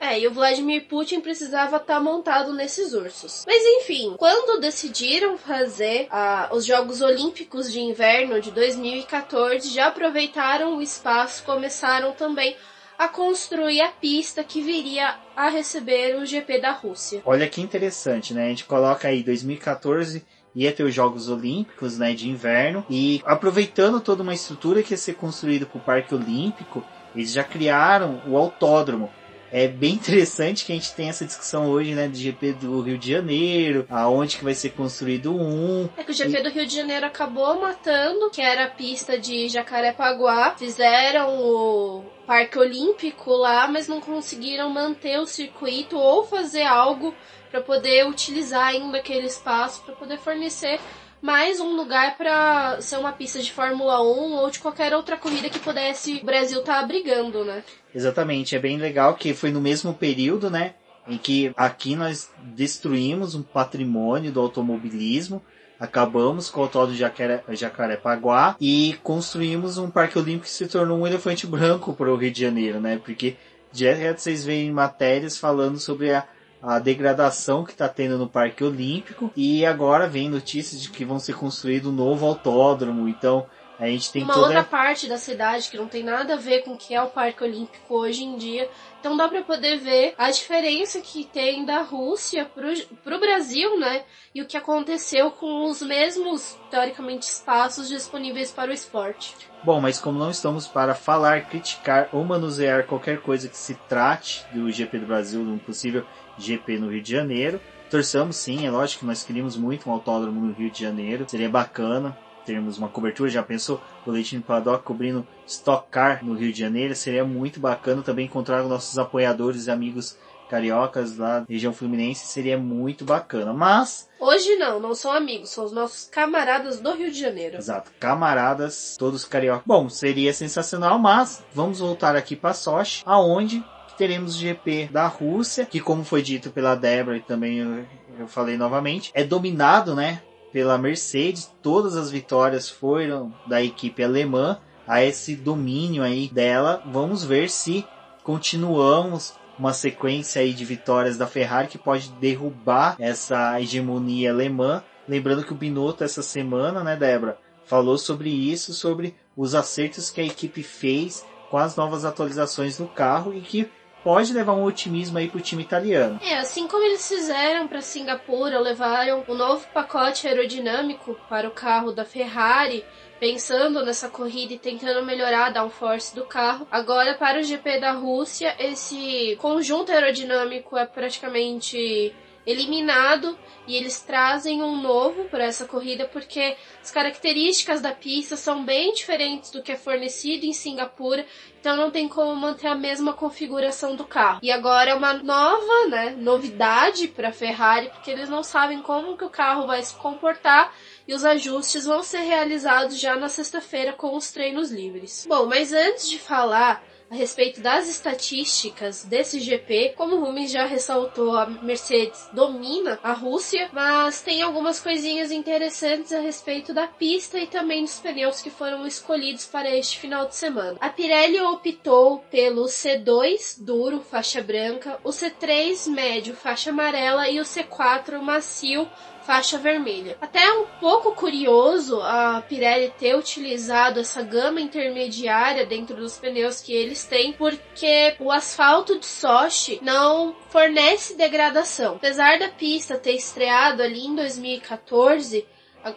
É, 0.00 0.18
e 0.20 0.26
o 0.26 0.32
Vladimir 0.32 0.86
Putin 0.86 1.20
precisava 1.20 1.76
estar 1.76 1.94
tá 1.94 2.00
montado 2.00 2.52
nesses 2.52 2.92
ursos. 2.92 3.44
Mas 3.46 3.62
enfim, 3.64 4.14
quando 4.16 4.60
decidiram 4.60 5.36
fazer 5.36 6.06
uh, 6.06 6.54
os 6.54 6.64
Jogos 6.64 7.00
Olímpicos 7.00 7.72
de 7.72 7.80
Inverno 7.80 8.40
de 8.40 8.50
2014, 8.52 9.68
já 9.68 9.88
aproveitaram 9.88 10.76
o 10.76 10.82
espaço, 10.82 11.42
começaram 11.42 12.12
também 12.12 12.56
a 12.96 13.08
construir 13.08 13.80
a 13.80 13.88
pista 13.88 14.42
que 14.42 14.60
viria 14.60 15.16
a 15.36 15.48
receber 15.48 16.16
o 16.16 16.26
GP 16.26 16.60
da 16.60 16.72
Rússia. 16.72 17.22
Olha 17.24 17.48
que 17.48 17.60
interessante, 17.60 18.34
né? 18.34 18.46
A 18.46 18.48
gente 18.48 18.64
coloca 18.64 19.06
aí 19.06 19.22
2014 19.22 20.24
ia 20.64 20.72
ter 20.72 20.82
os 20.82 20.94
Jogos 20.94 21.28
Olímpicos, 21.28 21.98
né, 21.98 22.12
de 22.14 22.28
inverno, 22.28 22.84
e 22.90 23.22
aproveitando 23.24 24.00
toda 24.00 24.22
uma 24.22 24.34
estrutura 24.34 24.82
que 24.82 24.92
ia 24.92 24.98
ser 24.98 25.14
construída 25.14 25.64
para 25.66 25.78
o 25.78 25.82
Parque 25.82 26.14
Olímpico, 26.14 26.84
eles 27.14 27.32
já 27.32 27.44
criaram 27.44 28.20
o 28.26 28.36
autódromo 28.36 29.10
é 29.52 29.66
bem 29.66 29.94
interessante 29.94 30.64
que 30.64 30.72
a 30.72 30.74
gente 30.74 30.94
tem 30.94 31.08
essa 31.08 31.24
discussão 31.24 31.68
hoje, 31.70 31.94
né, 31.94 32.08
do 32.08 32.16
GP 32.16 32.52
do 32.54 32.80
Rio 32.80 32.98
de 32.98 33.12
Janeiro, 33.12 33.86
aonde 33.88 34.36
que 34.36 34.44
vai 34.44 34.54
ser 34.54 34.70
construído 34.70 35.34
um. 35.34 35.88
É 35.96 36.04
que 36.04 36.10
o 36.10 36.14
GP 36.14 36.38
e... 36.38 36.42
do 36.42 36.50
Rio 36.50 36.66
de 36.66 36.74
Janeiro 36.74 37.06
acabou 37.06 37.60
matando, 37.60 38.30
que 38.30 38.42
era 38.42 38.64
a 38.64 38.70
pista 38.70 39.18
de 39.18 39.48
Jacarepaguá. 39.48 40.54
Fizeram 40.56 41.38
o 41.38 42.04
Parque 42.26 42.58
Olímpico 42.58 43.30
lá, 43.32 43.66
mas 43.66 43.88
não 43.88 44.00
conseguiram 44.00 44.68
manter 44.70 45.18
o 45.18 45.26
circuito 45.26 45.96
ou 45.96 46.24
fazer 46.24 46.64
algo 46.64 47.14
para 47.50 47.60
poder 47.60 48.06
utilizar 48.06 48.66
ainda 48.66 48.98
aquele 48.98 49.26
espaço 49.26 49.82
para 49.82 49.94
poder 49.94 50.18
fornecer 50.18 50.78
mais 51.20 51.60
um 51.60 51.74
lugar 51.74 52.16
para 52.16 52.80
ser 52.80 52.96
uma 52.96 53.12
pista 53.12 53.40
de 53.40 53.52
Fórmula 53.52 54.00
1 54.02 54.34
ou 54.36 54.50
de 54.50 54.58
qualquer 54.58 54.94
outra 54.94 55.16
corrida 55.16 55.48
que 55.48 55.58
pudesse 55.58 56.20
o 56.22 56.24
Brasil 56.24 56.60
estar 56.60 56.86
tá 56.86 57.44
né? 57.44 57.64
Exatamente, 57.94 58.54
é 58.54 58.58
bem 58.58 58.78
legal 58.78 59.14
que 59.14 59.34
foi 59.34 59.50
no 59.50 59.60
mesmo 59.60 59.92
período, 59.94 60.50
né? 60.50 60.74
Em 61.06 61.18
que 61.18 61.52
aqui 61.56 61.96
nós 61.96 62.30
destruímos 62.42 63.34
um 63.34 63.42
patrimônio 63.42 64.30
do 64.30 64.40
automobilismo, 64.40 65.42
acabamos 65.80 66.50
com 66.50 66.60
o 66.60 66.62
autódromo 66.64 66.92
de 66.92 67.00
Jacaré, 67.00 67.42
Jacarepaguá 67.50 68.56
e 68.60 68.98
construímos 69.02 69.78
um 69.78 69.90
parque 69.90 70.18
olímpico 70.18 70.44
que 70.44 70.50
se 70.50 70.66
tornou 70.66 70.98
um 70.98 71.06
elefante 71.06 71.46
branco 71.46 71.94
para 71.94 72.12
o 72.12 72.16
Rio 72.16 72.30
de 72.30 72.40
Janeiro, 72.40 72.80
né? 72.80 73.00
Porque 73.02 73.36
direto 73.72 74.18
vocês 74.18 74.44
veem 74.44 74.70
matérias 74.70 75.38
falando 75.38 75.78
sobre 75.78 76.12
a 76.12 76.26
a 76.62 76.78
degradação 76.78 77.64
que 77.64 77.72
está 77.72 77.88
tendo 77.88 78.18
no 78.18 78.28
Parque 78.28 78.64
Olímpico 78.64 79.30
e 79.36 79.64
agora 79.64 80.08
vem 80.08 80.28
notícias 80.28 80.82
de 80.82 80.90
que 80.90 81.04
vão 81.04 81.18
ser 81.18 81.34
construído 81.34 81.90
um 81.90 81.92
novo 81.92 82.26
autódromo. 82.26 83.08
Então 83.08 83.46
a 83.78 83.86
gente 83.86 84.10
tem 84.10 84.24
uma 84.24 84.34
toda... 84.34 84.46
outra 84.46 84.64
parte 84.64 85.06
da 85.06 85.16
cidade 85.16 85.70
que 85.70 85.76
não 85.76 85.86
tem 85.86 86.02
nada 86.02 86.34
a 86.34 86.36
ver 86.36 86.62
com 86.64 86.72
o 86.72 86.76
que 86.76 86.94
é 86.94 87.00
o 87.00 87.06
Parque 87.06 87.44
Olímpico 87.44 87.94
hoje 87.94 88.24
em 88.24 88.36
dia. 88.36 88.68
Então 88.98 89.16
dá 89.16 89.28
para 89.28 89.42
poder 89.42 89.78
ver 89.78 90.14
a 90.18 90.32
diferença 90.32 91.00
que 91.00 91.22
tem 91.24 91.64
da 91.64 91.82
Rússia 91.82 92.44
pro, 92.44 92.68
pro 93.04 93.20
Brasil, 93.20 93.78
né? 93.78 94.02
E 94.34 94.42
o 94.42 94.46
que 94.46 94.56
aconteceu 94.56 95.30
com 95.30 95.70
os 95.70 95.80
mesmos, 95.80 96.58
teoricamente, 96.68 97.26
espaços 97.26 97.88
disponíveis 97.88 98.50
para 98.50 98.72
o 98.72 98.74
esporte. 98.74 99.36
Bom, 99.62 99.80
mas 99.80 100.00
como 100.00 100.18
não 100.18 100.30
estamos 100.30 100.66
para 100.66 100.94
falar, 100.94 101.48
criticar 101.48 102.08
ou 102.12 102.24
manusear 102.24 102.84
qualquer 102.84 103.20
coisa 103.20 103.48
que 103.48 103.56
se 103.56 103.74
trate 103.88 104.44
do 104.52 104.70
GP 104.70 104.98
do 104.98 105.06
Brasil, 105.06 105.40
um 105.40 105.58
possível 105.58 106.04
GP 106.38 106.78
no 106.78 106.90
Rio 106.90 107.02
de 107.02 107.12
Janeiro. 107.12 107.60
Torçamos 107.90 108.36
sim, 108.36 108.66
é 108.66 108.70
lógico 108.70 109.00
que 109.00 109.06
nós 109.06 109.22
queríamos 109.22 109.56
muito 109.56 109.88
um 109.88 109.92
autódromo 109.92 110.40
no 110.40 110.52
Rio 110.52 110.70
de 110.70 110.80
Janeiro, 110.80 111.24
seria 111.28 111.48
bacana 111.48 112.16
termos 112.48 112.78
uma 112.78 112.88
cobertura, 112.88 113.28
já 113.28 113.42
pensou 113.42 113.78
o 114.06 114.10
Leitinho 114.10 114.40
Paddock 114.40 114.82
cobrindo 114.82 115.26
Stock 115.46 115.86
Car 115.90 116.24
no 116.24 116.32
Rio 116.32 116.50
de 116.50 116.58
Janeiro, 116.58 116.94
seria 116.94 117.22
muito 117.22 117.60
bacana 117.60 118.02
também 118.02 118.24
encontrar 118.24 118.62
nossos 118.62 118.98
apoiadores 118.98 119.66
e 119.66 119.70
amigos 119.70 120.16
cariocas 120.48 121.18
lá 121.18 121.40
da 121.40 121.46
região 121.46 121.74
fluminense, 121.74 122.26
seria 122.26 122.56
muito 122.56 123.04
bacana, 123.04 123.52
mas... 123.52 124.08
Hoje 124.18 124.56
não, 124.56 124.80
não 124.80 124.94
são 124.94 125.12
amigos, 125.12 125.50
são 125.50 125.66
os 125.66 125.72
nossos 125.72 126.08
camaradas 126.08 126.80
do 126.80 126.92
Rio 126.94 127.10
de 127.12 127.20
Janeiro. 127.20 127.58
Exato, 127.58 127.92
camaradas, 128.00 128.96
todos 128.98 129.26
cariocas. 129.26 129.64
Bom, 129.66 129.90
seria 129.90 130.32
sensacional, 130.32 130.98
mas 130.98 131.44
vamos 131.52 131.80
voltar 131.80 132.16
aqui 132.16 132.34
para 132.34 132.54
Sochi, 132.54 133.02
aonde 133.04 133.62
teremos 133.98 134.36
o 134.36 134.38
GP 134.38 134.88
da 134.92 135.08
Rússia, 135.08 135.66
que 135.66 135.80
como 135.80 136.04
foi 136.04 136.22
dito 136.22 136.50
pela 136.50 136.76
Débora 136.76 137.16
e 137.16 137.20
também 137.20 137.58
eu, 137.58 137.84
eu 138.20 138.28
falei 138.28 138.56
novamente, 138.56 139.10
é 139.12 139.24
dominado, 139.24 139.94
né, 139.94 140.22
pela 140.52 140.78
Mercedes. 140.78 141.50
Todas 141.60 141.96
as 141.96 142.10
vitórias 142.10 142.70
foram 142.70 143.34
da 143.46 143.62
equipe 143.62 144.02
alemã. 144.02 144.60
A 144.86 145.04
esse 145.04 145.36
domínio 145.36 146.02
aí 146.02 146.30
dela, 146.32 146.82
vamos 146.86 147.22
ver 147.22 147.50
se 147.50 147.84
continuamos 148.22 149.34
uma 149.58 149.74
sequência 149.74 150.40
aí 150.40 150.54
de 150.54 150.64
vitórias 150.64 151.18
da 151.18 151.26
Ferrari 151.26 151.68
que 151.68 151.76
pode 151.76 152.10
derrubar 152.12 152.96
essa 152.98 153.60
hegemonia 153.60 154.32
alemã. 154.32 154.82
Lembrando 155.06 155.44
que 155.44 155.52
o 155.52 155.56
Binotto 155.56 156.04
essa 156.04 156.22
semana, 156.22 156.82
né, 156.82 156.96
Débora, 156.96 157.36
falou 157.66 157.98
sobre 157.98 158.30
isso, 158.30 158.72
sobre 158.72 159.14
os 159.36 159.54
acertos 159.54 160.08
que 160.08 160.22
a 160.22 160.24
equipe 160.24 160.62
fez 160.62 161.26
com 161.50 161.58
as 161.58 161.76
novas 161.76 162.04
atualizações 162.04 162.78
no 162.78 162.88
carro 162.88 163.34
e 163.34 163.40
que 163.40 163.68
pode 164.02 164.32
levar 164.32 164.52
um 164.52 164.64
otimismo 164.64 165.18
aí 165.18 165.28
pro 165.28 165.40
time 165.40 165.62
italiano. 165.62 166.20
É, 166.22 166.38
assim 166.38 166.66
como 166.66 166.84
eles 166.84 167.06
fizeram 167.06 167.66
para 167.68 167.80
Singapura, 167.80 168.58
levaram 168.58 169.24
o 169.26 169.32
um 169.32 169.36
novo 169.36 169.66
pacote 169.72 170.26
aerodinâmico 170.26 171.16
para 171.28 171.48
o 171.48 171.52
carro 171.52 171.92
da 171.92 172.04
Ferrari, 172.04 172.84
pensando 173.18 173.84
nessa 173.84 174.08
corrida 174.08 174.54
e 174.54 174.58
tentando 174.58 175.04
melhorar 175.04 175.46
a 175.46 175.50
downforce 175.50 176.14
do 176.14 176.24
carro. 176.24 176.66
Agora, 176.70 177.14
para 177.14 177.40
o 177.40 177.42
GP 177.42 177.80
da 177.80 177.92
Rússia, 177.92 178.54
esse 178.58 179.36
conjunto 179.40 179.90
aerodinâmico 179.90 180.76
é 180.76 180.86
praticamente 180.86 182.14
eliminado 182.48 183.38
e 183.66 183.76
eles 183.76 184.00
trazem 184.00 184.62
um 184.62 184.80
novo 184.80 185.24
para 185.24 185.44
essa 185.44 185.66
corrida 185.66 186.06
porque 186.06 186.56
as 186.82 186.90
características 186.90 187.82
da 187.82 187.92
pista 187.92 188.34
são 188.34 188.64
bem 188.64 188.94
diferentes 188.94 189.50
do 189.50 189.62
que 189.62 189.72
é 189.72 189.76
fornecido 189.76 190.46
em 190.46 190.54
Singapura, 190.54 191.26
então 191.60 191.76
não 191.76 191.90
tem 191.90 192.08
como 192.08 192.34
manter 192.34 192.68
a 192.68 192.74
mesma 192.74 193.12
configuração 193.12 193.94
do 193.94 194.04
carro. 194.04 194.40
E 194.42 194.50
agora 194.50 194.90
é 194.90 194.94
uma 194.94 195.12
nova, 195.12 195.88
né, 195.88 196.16
novidade 196.18 197.08
para 197.08 197.28
a 197.28 197.32
Ferrari, 197.32 197.90
porque 197.90 198.10
eles 198.10 198.30
não 198.30 198.42
sabem 198.42 198.80
como 198.80 199.18
que 199.18 199.24
o 199.24 199.30
carro 199.30 199.66
vai 199.66 199.82
se 199.82 199.94
comportar 199.96 200.72
e 201.06 201.12
os 201.12 201.26
ajustes 201.26 201.84
vão 201.84 202.02
ser 202.02 202.20
realizados 202.20 202.98
já 202.98 203.16
na 203.16 203.28
sexta-feira 203.28 203.92
com 203.92 204.16
os 204.16 204.32
treinos 204.32 204.70
livres. 204.70 205.26
Bom, 205.28 205.44
mas 205.44 205.74
antes 205.74 206.08
de 206.08 206.18
falar 206.18 206.82
a 207.10 207.14
respeito 207.14 207.60
das 207.60 207.88
estatísticas 207.88 209.04
desse 209.04 209.40
GP. 209.40 209.94
Como 209.96 210.16
o 210.16 210.20
Rumi 210.20 210.46
já 210.46 210.66
ressaltou, 210.66 211.36
a 211.36 211.46
Mercedes 211.46 212.28
domina 212.32 212.98
a 213.02 213.12
Rússia, 213.12 213.68
mas 213.72 214.20
tem 214.20 214.42
algumas 214.42 214.80
coisinhas 214.80 215.30
interessantes 215.30 216.12
a 216.12 216.20
respeito 216.20 216.74
da 216.74 216.86
pista 216.86 217.38
e 217.38 217.46
também 217.46 217.82
dos 217.82 217.98
pneus 217.98 218.40
que 218.40 218.50
foram 218.50 218.86
escolhidos 218.86 219.46
para 219.46 219.74
este 219.74 219.98
final 219.98 220.26
de 220.26 220.36
semana. 220.36 220.76
A 220.80 220.90
Pirelli 220.90 221.40
optou 221.40 222.18
pelo 222.30 222.64
C2 222.64 223.56
duro, 223.58 224.00
faixa 224.00 224.42
branca, 224.42 224.98
o 225.02 225.10
C3 225.10 225.88
médio, 225.90 226.34
faixa 226.34 226.70
amarela 226.70 227.28
e 227.28 227.40
o 227.40 227.44
C4 227.44 228.20
macio, 228.20 228.88
faixa 229.28 229.58
vermelha. 229.58 230.16
Até 230.22 230.42
é 230.42 230.52
um 230.54 230.64
pouco 230.80 231.12
curioso 231.12 232.00
a 232.00 232.42
Pirelli 232.48 232.90
ter 232.98 233.14
utilizado 233.14 234.00
essa 234.00 234.22
gama 234.22 234.58
intermediária 234.58 235.66
dentro 235.66 235.94
dos 235.96 236.16
pneus 236.16 236.62
que 236.62 236.72
eles 236.72 237.04
têm, 237.04 237.34
porque 237.34 238.16
o 238.20 238.32
asfalto 238.32 238.98
de 238.98 239.04
Sochi 239.04 239.80
não 239.82 240.34
fornece 240.48 241.14
degradação. 241.14 241.96
Apesar 241.96 242.38
da 242.38 242.48
pista 242.48 242.96
ter 242.96 243.12
estreado 243.12 243.82
ali 243.82 244.06
em 244.06 244.14
2014, 244.14 245.46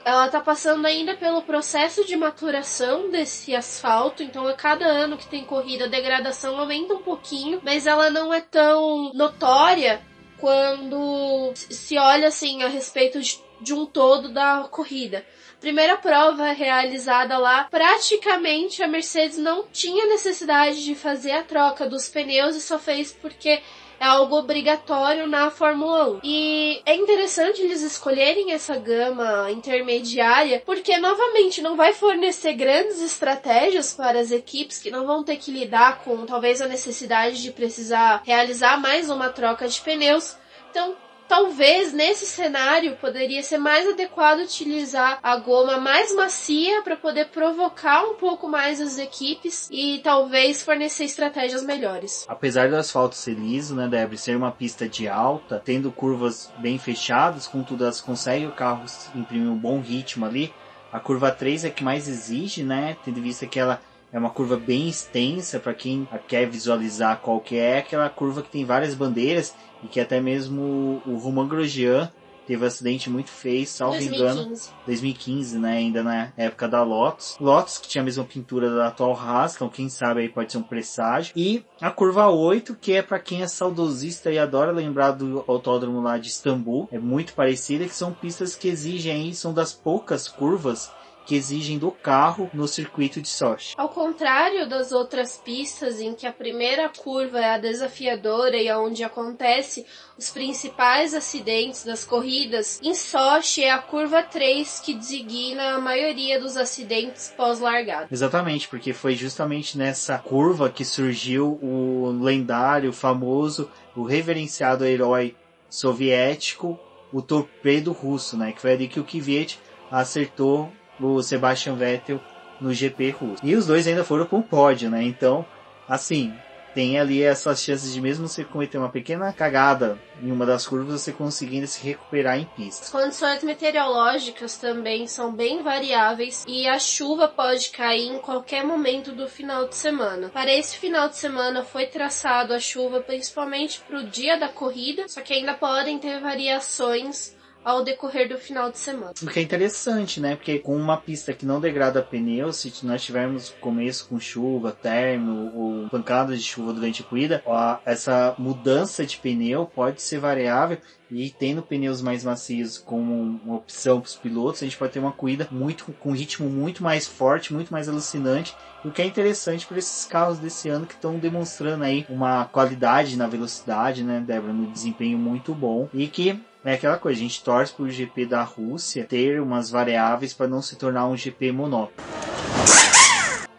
ela 0.03 0.25
está 0.25 0.41
passando 0.41 0.85
ainda 0.85 1.15
pelo 1.15 1.41
processo 1.41 2.05
de 2.05 2.17
maturação 2.17 3.09
desse 3.09 3.55
asfalto, 3.55 4.21
então 4.21 4.45
a 4.45 4.53
cada 4.53 4.85
ano 4.85 5.17
que 5.17 5.27
tem 5.27 5.45
corrida 5.45 5.85
a 5.85 5.89
degradação 5.89 6.59
aumenta 6.59 6.95
um 6.95 7.01
pouquinho, 7.01 7.61
mas 7.63 7.87
ela 7.87 8.09
não 8.09 8.33
é 8.33 8.41
tão 8.41 9.13
notória 9.13 10.01
quando 10.41 11.53
se 11.55 11.97
olha 11.97 12.27
assim 12.27 12.63
a 12.63 12.67
respeito 12.67 13.21
de, 13.21 13.39
de 13.61 13.73
um 13.73 13.85
todo 13.85 14.27
da 14.27 14.67
corrida. 14.71 15.23
Primeira 15.59 15.95
prova 15.95 16.51
realizada 16.51 17.37
lá, 17.37 17.65
praticamente 17.65 18.81
a 18.81 18.87
Mercedes 18.87 19.37
não 19.37 19.67
tinha 19.71 20.07
necessidade 20.07 20.83
de 20.83 20.95
fazer 20.95 21.33
a 21.33 21.43
troca 21.43 21.87
dos 21.87 22.09
pneus 22.09 22.55
e 22.55 22.61
só 22.61 22.79
fez 22.79 23.11
porque 23.11 23.61
é 24.01 24.05
algo 24.05 24.35
obrigatório 24.35 25.27
na 25.27 25.51
Fórmula 25.51 26.13
1. 26.13 26.19
E 26.23 26.81
é 26.87 26.95
interessante 26.95 27.61
eles 27.61 27.83
escolherem 27.83 28.51
essa 28.51 28.75
gama 28.75 29.51
intermediária, 29.51 30.59
porque 30.65 30.97
novamente 30.97 31.61
não 31.61 31.77
vai 31.77 31.93
fornecer 31.93 32.53
grandes 32.53 32.99
estratégias 32.99 33.93
para 33.93 34.19
as 34.19 34.31
equipes 34.31 34.79
que 34.79 34.89
não 34.89 35.05
vão 35.05 35.23
ter 35.23 35.37
que 35.37 35.51
lidar 35.51 35.99
com 35.99 36.25
talvez 36.25 36.63
a 36.63 36.67
necessidade 36.67 37.43
de 37.43 37.51
precisar 37.51 38.23
realizar 38.25 38.81
mais 38.81 39.07
uma 39.07 39.29
troca 39.29 39.67
de 39.67 39.79
pneus. 39.79 40.35
Então, 40.71 40.95
talvez 41.31 41.93
nesse 41.93 42.25
cenário 42.25 42.97
poderia 42.97 43.41
ser 43.41 43.57
mais 43.57 43.87
adequado 43.87 44.39
utilizar 44.39 45.17
a 45.23 45.37
goma 45.37 45.77
mais 45.77 46.13
macia 46.13 46.81
para 46.81 46.97
poder 46.97 47.29
provocar 47.29 48.03
um 48.03 48.15
pouco 48.15 48.49
mais 48.49 48.81
as 48.81 48.97
equipes 48.97 49.69
e 49.71 50.01
talvez 50.03 50.61
fornecer 50.61 51.05
estratégias 51.05 51.63
melhores. 51.63 52.25
Apesar 52.27 52.69
do 52.69 52.75
asfalto 52.75 53.15
ser 53.15 53.35
liso, 53.35 53.73
né, 53.73 53.87
deve 53.87 54.17
ser 54.17 54.35
uma 54.35 54.51
pista 54.51 54.89
de 54.89 55.07
alta, 55.07 55.61
tendo 55.63 55.89
curvas 55.89 56.51
bem 56.57 56.77
fechadas, 56.77 57.47
contudo 57.47 57.85
elas 57.85 58.01
conseguem 58.01 58.49
o 58.49 58.51
carro 58.51 58.83
imprimir 59.15 59.49
um 59.49 59.57
bom 59.57 59.79
ritmo 59.79 60.25
ali. 60.25 60.53
A 60.91 60.99
curva 60.99 61.31
3 61.31 61.63
é 61.63 61.69
que 61.69 61.81
mais 61.81 62.09
exige, 62.09 62.61
né, 62.61 62.97
tendo 63.05 63.19
em 63.19 63.23
vista 63.23 63.47
que 63.47 63.57
ela 63.57 63.79
é 64.11 64.19
uma 64.19 64.29
curva 64.29 64.57
bem 64.57 64.89
extensa 64.89 65.59
para 65.59 65.73
quem 65.73 66.07
quer 66.27 66.49
visualizar 66.49 67.19
qual 67.19 67.39
que 67.39 67.57
é 67.57 67.79
aquela 67.79 68.09
curva 68.09 68.41
que 68.41 68.49
tem 68.49 68.65
várias 68.65 68.93
bandeiras 68.93 69.53
e 69.83 69.87
que 69.87 69.99
até 69.99 70.19
mesmo 70.19 71.01
o 71.05 71.17
Romain 71.17 71.47
Grosjean 71.47 72.11
teve 72.45 72.63
um 72.63 72.67
acidente 72.67 73.09
muito 73.09 73.29
feio, 73.29 73.65
salvo 73.65 73.97
2015. 73.97 74.23
engano, 74.23 74.55
2015, 74.85 75.59
né, 75.59 75.71
ainda 75.77 76.03
na 76.03 76.33
época 76.35 76.67
da 76.67 76.83
Lotus. 76.83 77.37
Lotus 77.39 77.77
que 77.77 77.87
tinha 77.87 78.01
a 78.01 78.05
mesma 78.05 78.25
pintura 78.25 78.69
da 78.69 78.87
atual 78.87 79.17
Haas, 79.17 79.55
então 79.55 79.69
quem 79.69 79.87
sabe 79.89 80.21
aí 80.21 80.29
pode 80.29 80.51
ser 80.51 80.57
um 80.57 80.63
presságio. 80.63 81.33
E 81.35 81.63
a 81.79 81.89
curva 81.89 82.27
8, 82.27 82.75
que 82.75 82.93
é 82.93 83.01
para 83.01 83.19
quem 83.19 83.41
é 83.41 83.47
saudosista 83.47 84.31
e 84.31 84.37
adora 84.37 84.71
lembrar 84.71 85.11
do 85.11 85.43
autódromo 85.47 86.01
lá 86.01 86.17
de 86.17 86.27
Istambul, 86.27 86.89
é 86.91 86.99
muito 86.99 87.33
parecida, 87.33 87.85
que 87.85 87.95
são 87.95 88.11
pistas 88.11 88.55
que 88.55 88.67
exigem 88.67 89.13
aí, 89.13 89.33
são 89.33 89.53
das 89.53 89.71
poucas 89.71 90.27
curvas 90.27 90.91
que 91.31 91.35
exigem 91.37 91.77
do 91.77 91.91
carro 91.91 92.49
no 92.53 92.67
circuito 92.67 93.21
de 93.21 93.29
Sochi. 93.29 93.73
Ao 93.77 93.87
contrário 93.87 94.67
das 94.67 94.91
outras 94.91 95.37
pistas 95.37 96.01
em 96.01 96.13
que 96.13 96.27
a 96.27 96.33
primeira 96.33 96.89
curva 96.89 97.39
é 97.39 97.53
a 97.53 97.57
desafiadora 97.57 98.57
e 98.57 98.69
onde 98.73 99.01
acontece 99.01 99.85
os 100.17 100.29
principais 100.29 101.13
acidentes 101.13 101.85
das 101.85 102.03
corridas, 102.03 102.81
em 102.83 102.93
Sochi 102.93 103.63
é 103.63 103.71
a 103.71 103.77
curva 103.77 104.21
3 104.21 104.81
que 104.81 104.93
designa 104.93 105.75
a 105.75 105.79
maioria 105.79 106.37
dos 106.37 106.57
acidentes 106.57 107.33
pós-largada. 107.37 108.09
Exatamente, 108.11 108.67
porque 108.67 108.91
foi 108.91 109.15
justamente 109.15 109.77
nessa 109.77 110.17
curva 110.17 110.69
que 110.69 110.83
surgiu 110.83 111.57
o 111.63 112.11
lendário, 112.21 112.91
famoso, 112.91 113.71
o 113.95 114.03
reverenciado 114.03 114.83
herói 114.83 115.33
soviético, 115.69 116.77
o 117.13 117.21
torpedo 117.21 117.93
russo, 117.93 118.35
né? 118.35 118.51
Que 118.51 118.59
foi 118.59 118.73
ali 118.73 118.89
que 118.89 118.99
o 118.99 119.05
Kvyat 119.05 119.57
acertou 119.89 120.69
o 121.07 121.23
Sebastian 121.23 121.75
Vettel 121.75 122.19
no 122.59 122.73
GP 122.73 123.09
russo. 123.11 123.45
E 123.45 123.55
os 123.55 123.65
dois 123.65 123.87
ainda 123.87 124.03
foram 124.03 124.25
para 124.25 124.37
o 124.37 124.43
pódio, 124.43 124.89
né? 124.89 125.01
Então, 125.03 125.45
assim, 125.87 126.33
tem 126.73 126.99
ali 126.99 127.21
essas 127.21 127.61
chances 127.61 127.93
de 127.93 127.99
mesmo 127.99 128.27
você 128.27 128.43
cometer 128.43 128.77
uma 128.77 128.89
pequena 128.89 129.31
cagada 129.33 129.97
em 130.21 130.31
uma 130.31 130.45
das 130.45 130.65
curvas, 130.65 131.01
você 131.01 131.11
conseguindo 131.11 131.67
se 131.67 131.83
recuperar 131.85 132.37
em 132.37 132.45
pista. 132.45 132.83
As 132.83 132.89
condições 132.89 133.43
meteorológicas 133.43 134.57
também 134.57 135.07
são 135.07 135.33
bem 135.33 135.61
variáveis 135.63 136.45
e 136.47 136.67
a 136.67 136.79
chuva 136.79 137.27
pode 137.27 137.69
cair 137.69 138.07
em 138.07 138.19
qualquer 138.19 138.63
momento 138.63 139.11
do 139.11 139.27
final 139.27 139.67
de 139.67 139.75
semana. 139.75 140.29
Para 140.29 140.53
esse 140.53 140.77
final 140.77 141.09
de 141.09 141.17
semana 141.17 141.63
foi 141.63 141.87
traçado 141.87 142.53
a 142.53 142.59
chuva 142.59 143.01
principalmente 143.01 143.81
para 143.81 143.99
o 143.99 144.03
dia 144.03 144.39
da 144.39 144.47
corrida, 144.47 145.07
só 145.07 145.21
que 145.21 145.33
ainda 145.33 145.53
podem 145.53 145.99
ter 145.99 146.19
variações 146.19 147.35
ao 147.63 147.83
decorrer 147.83 148.27
do 148.27 148.37
final 148.37 148.71
de 148.71 148.77
semana. 148.77 149.13
O 149.21 149.27
que 149.27 149.39
é 149.39 149.41
interessante, 149.41 150.19
né? 150.19 150.35
Porque 150.35 150.59
com 150.59 150.75
uma 150.75 150.97
pista 150.97 151.33
que 151.33 151.45
não 151.45 151.61
degrada 151.61 152.01
pneu, 152.01 152.51
se 152.51 152.73
nós 152.83 153.03
tivermos 153.03 153.49
começo 153.61 154.07
com 154.07 154.19
chuva, 154.19 154.71
término 154.71 155.51
ou 155.55 155.89
pancadas 155.89 156.39
de 156.41 156.45
chuva 156.45 156.73
durante 156.73 157.01
a 157.01 157.05
corrida, 157.05 157.43
essa 157.85 158.35
mudança 158.37 159.05
de 159.05 159.17
pneu 159.17 159.65
pode 159.65 160.01
ser 160.01 160.19
variável 160.19 160.77
e 161.11 161.29
tendo 161.29 161.61
pneus 161.61 162.01
mais 162.01 162.23
macios 162.23 162.77
como 162.77 163.13
uma 163.13 163.57
opção 163.57 163.99
para 163.99 164.07
os 164.07 164.15
pilotos, 164.15 164.61
a 164.61 164.65
gente 164.65 164.77
pode 164.77 164.93
ter 164.93 164.99
uma 164.99 165.11
corrida 165.11 165.47
muito 165.51 165.91
com 165.99 166.11
um 166.11 166.13
ritmo 166.13 166.49
muito 166.49 166.81
mais 166.81 167.05
forte, 167.05 167.53
muito 167.53 167.71
mais 167.71 167.89
alucinante, 167.89 168.55
o 168.83 168.91
que 168.91 169.01
é 169.01 169.05
interessante 169.05 169.67
para 169.67 169.77
esses 169.77 170.05
carros 170.05 170.39
desse 170.39 170.69
ano 170.69 170.85
que 170.85 170.93
estão 170.93 171.19
demonstrando 171.19 171.83
aí 171.83 172.05
uma 172.09 172.45
qualidade 172.45 173.17
na 173.17 173.27
velocidade, 173.27 174.03
né, 174.03 174.23
Débora, 174.25 174.53
no 174.53 174.71
desempenho 174.71 175.17
muito 175.17 175.53
bom 175.53 175.89
e 175.93 176.07
que 176.07 176.39
é 176.63 176.73
aquela 176.73 176.97
coisa, 176.97 177.19
a 177.19 177.23
gente 177.23 177.43
torce 177.43 177.73
para 177.73 177.83
o 177.83 177.89
GP 177.89 178.25
da 178.25 178.43
Rússia 178.43 179.05
ter 179.05 179.41
umas 179.41 179.69
variáveis 179.69 180.33
para 180.33 180.47
não 180.47 180.61
se 180.61 180.75
tornar 180.75 181.07
um 181.07 181.17
GP 181.17 181.51
monótono. 181.51 181.91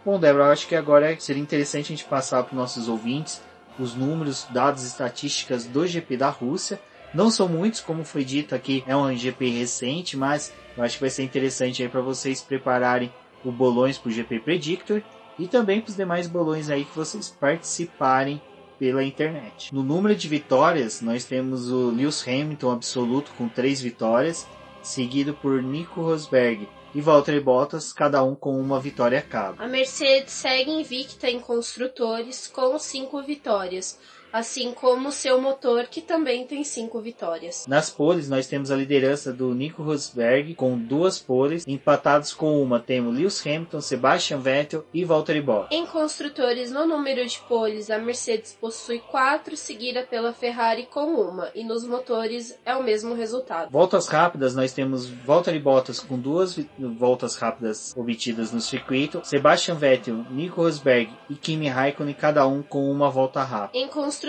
Bom, 0.04 0.18
Débora, 0.18 0.52
acho 0.52 0.66
que 0.66 0.74
agora 0.74 1.18
seria 1.18 1.42
interessante 1.42 1.86
a 1.86 1.96
gente 1.96 2.04
passar 2.04 2.42
para 2.42 2.52
os 2.52 2.58
nossos 2.58 2.88
ouvintes 2.88 3.40
os 3.78 3.94
números, 3.94 4.46
dados, 4.50 4.84
estatísticas 4.84 5.64
do 5.64 5.86
GP 5.86 6.16
da 6.16 6.28
Rússia. 6.28 6.80
Não 7.14 7.30
são 7.30 7.48
muitos, 7.48 7.80
como 7.80 8.04
foi 8.04 8.24
dito 8.24 8.54
aqui, 8.54 8.84
é 8.86 8.96
um 8.96 9.14
GP 9.14 9.48
recente, 9.50 10.16
mas 10.16 10.52
eu 10.76 10.82
acho 10.82 10.96
que 10.96 11.00
vai 11.00 11.10
ser 11.10 11.22
interessante 11.22 11.82
aí 11.82 11.88
para 11.88 12.00
vocês 12.00 12.40
prepararem 12.40 13.12
o 13.44 13.50
bolões 13.50 13.98
para 13.98 14.08
o 14.08 14.12
GP 14.12 14.40
Predictor 14.40 15.02
e 15.38 15.46
também 15.46 15.80
para 15.80 15.90
os 15.90 15.96
demais 15.96 16.26
bolões 16.26 16.70
aí 16.70 16.84
que 16.84 16.96
vocês 16.96 17.28
participarem 17.28 18.40
pela 18.82 19.04
internet. 19.04 19.72
No 19.72 19.84
número 19.84 20.12
de 20.12 20.26
vitórias, 20.26 21.00
nós 21.00 21.24
temos 21.24 21.70
o 21.70 21.90
Lewis 21.90 22.26
Hamilton 22.26 22.72
absoluto 22.72 23.30
com 23.38 23.48
três 23.48 23.80
vitórias, 23.80 24.44
seguido 24.82 25.34
por 25.34 25.62
Nico 25.62 26.00
Rosberg 26.00 26.68
e 26.92 27.00
Valtteri 27.00 27.38
Bottas, 27.38 27.92
cada 27.92 28.24
um 28.24 28.34
com 28.34 28.60
uma 28.60 28.80
vitória 28.80 29.22
cada. 29.22 29.62
A 29.62 29.68
Mercedes 29.68 30.32
segue 30.32 30.72
invicta 30.72 31.30
em 31.30 31.38
construtores 31.38 32.48
com 32.48 32.76
cinco 32.76 33.22
vitórias 33.22 34.00
assim 34.32 34.72
como 34.72 35.12
seu 35.12 35.40
motor, 35.40 35.86
que 35.86 36.00
também 36.00 36.46
tem 36.46 36.64
cinco 36.64 37.00
vitórias. 37.00 37.66
Nas 37.66 37.90
poles, 37.90 38.28
nós 38.28 38.46
temos 38.46 38.70
a 38.70 38.76
liderança 38.76 39.32
do 39.32 39.54
Nico 39.54 39.82
Rosberg 39.82 40.54
com 40.54 40.78
duas 40.78 41.18
poles, 41.18 41.66
empatados 41.66 42.32
com 42.32 42.62
uma 42.62 42.80
temos 42.80 43.12
Lewis 43.12 43.44
Hamilton, 43.46 43.80
Sebastian 43.80 44.38
Vettel 44.38 44.84
e 44.92 45.04
Valtteri 45.04 45.40
Bottas. 45.40 45.76
Em 45.76 45.84
construtores, 45.84 46.70
no 46.70 46.86
número 46.86 47.26
de 47.26 47.38
poles, 47.40 47.90
a 47.90 47.98
Mercedes 47.98 48.56
possui 48.58 49.00
quatro, 49.00 49.56
seguida 49.56 50.02
pela 50.02 50.32
Ferrari 50.32 50.86
com 50.86 51.14
uma, 51.14 51.50
e 51.54 51.62
nos 51.62 51.84
motores 51.84 52.58
é 52.64 52.74
o 52.74 52.82
mesmo 52.82 53.14
resultado. 53.14 53.70
Voltas 53.70 54.08
rápidas, 54.08 54.54
nós 54.54 54.72
temos 54.72 55.06
Valtteri 55.06 55.58
Bottas 55.58 56.00
com 56.00 56.18
duas 56.18 56.58
voltas 56.78 57.36
rápidas 57.36 57.94
obtidas 57.96 58.52
no 58.52 58.60
circuito, 58.60 59.20
Sebastian 59.24 59.74
Vettel, 59.74 60.24
Nico 60.30 60.62
Rosberg 60.62 61.12
e 61.28 61.34
Kimi 61.34 61.68
Raikkonen, 61.68 62.14
cada 62.14 62.46
um 62.46 62.62
com 62.62 62.90
uma 62.90 63.10
volta 63.10 63.42
rápida. 63.42 63.78
Em 63.78 63.88
construtores, 63.88 64.21